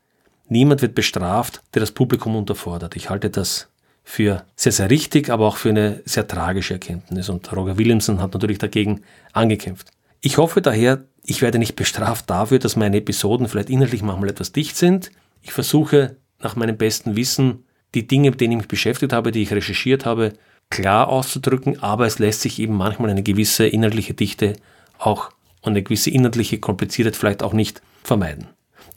niemand 0.48 0.82
wird 0.82 0.96
bestraft, 0.96 1.62
der 1.74 1.80
das 1.80 1.92
Publikum 1.92 2.36
unterfordert. 2.36 2.96
Ich 2.96 3.10
halte 3.10 3.30
das 3.30 3.70
für 4.04 4.46
sehr, 4.56 4.72
sehr 4.72 4.90
richtig, 4.90 5.30
aber 5.30 5.48
auch 5.48 5.58
für 5.58 5.70
eine 5.70 6.02
sehr 6.06 6.28
tragische 6.28 6.76
Erkenntnis. 6.76 7.30
Und 7.30 7.52
Roger 7.52 7.78
Williamson 7.78 8.22
hat 8.22 8.34
natürlich 8.34 8.60
dagegen 8.60 9.02
angekämpft. 9.34 9.90
Ich 10.22 10.38
hoffe 10.38 10.62
daher, 10.62 11.06
ich 11.24 11.42
werde 11.42 11.60
nicht 11.60 11.76
bestraft 11.76 12.30
dafür, 12.30 12.60
dass 12.60 12.76
meine 12.76 12.98
Episoden 12.98 13.48
vielleicht 13.48 13.70
inhaltlich 13.70 14.04
manchmal 14.04 14.30
etwas 14.30 14.52
dicht 14.52 14.78
sind. 14.78 15.12
Ich 15.42 15.54
versuche 15.54 16.18
nach 16.40 16.56
meinem 16.56 16.78
besten 16.78 17.16
Wissen 17.16 17.66
die 17.96 18.06
Dinge, 18.06 18.30
mit 18.30 18.42
denen 18.42 18.54
ich 18.54 18.58
mich 18.58 18.68
beschäftigt 18.68 19.14
habe, 19.14 19.32
die 19.32 19.42
ich 19.42 19.52
recherchiert 19.52 20.06
habe, 20.06 20.34
klar 20.70 21.08
auszudrücken, 21.08 21.82
aber 21.82 22.06
es 22.06 22.20
lässt 22.20 22.42
sich 22.42 22.60
eben 22.60 22.76
manchmal 22.76 23.10
eine 23.10 23.24
gewisse 23.24 23.68
inhaltliche 23.68 24.14
Dichte 24.14 24.54
auch 24.98 25.30
und 25.62 25.72
eine 25.74 25.84
gewisse 25.84 26.10
inhaltliche 26.10 26.60
Kompliziertheit 26.60 27.16
vielleicht 27.16 27.44
auch 27.44 27.54
nicht 27.54 27.82
vermeiden. 28.04 28.48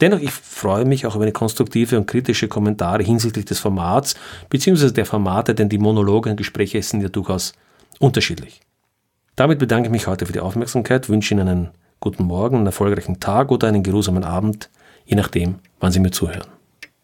Dennoch, 0.01 0.19
ich 0.19 0.31
freue 0.31 0.85
mich 0.85 1.05
auch 1.05 1.15
über 1.15 1.25
eine 1.25 1.33
konstruktive 1.33 1.97
und 1.97 2.07
kritische 2.07 2.47
Kommentare 2.47 3.03
hinsichtlich 3.03 3.45
des 3.45 3.59
Formats, 3.59 4.15
beziehungsweise 4.49 4.93
der 4.93 5.05
Formate, 5.05 5.53
denn 5.53 5.67
die 5.67 5.77
Monologe 5.77 6.29
und 6.29 6.37
Gespräche 6.37 6.81
sind 6.81 7.01
ja 7.01 7.09
durchaus 7.09 7.53
unterschiedlich. 7.99 8.61
Damit 9.35 9.59
bedanke 9.59 9.87
ich 9.87 9.91
mich 9.91 10.07
heute 10.07 10.25
für 10.25 10.33
die 10.33 10.39
Aufmerksamkeit, 10.39 11.09
wünsche 11.09 11.33
Ihnen 11.33 11.47
einen 11.47 11.69
guten 11.99 12.23
Morgen, 12.23 12.57
einen 12.57 12.65
erfolgreichen 12.65 13.19
Tag 13.19 13.51
oder 13.51 13.67
einen 13.67 13.83
geruhsamen 13.83 14.23
Abend, 14.23 14.69
je 15.05 15.15
nachdem, 15.15 15.55
wann 15.79 15.91
Sie 15.91 15.99
mir 15.99 16.11
zuhören. 16.11 16.47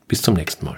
Bis 0.08 0.22
zum 0.22 0.36
nächsten 0.36 0.66
Mal. 0.66 0.78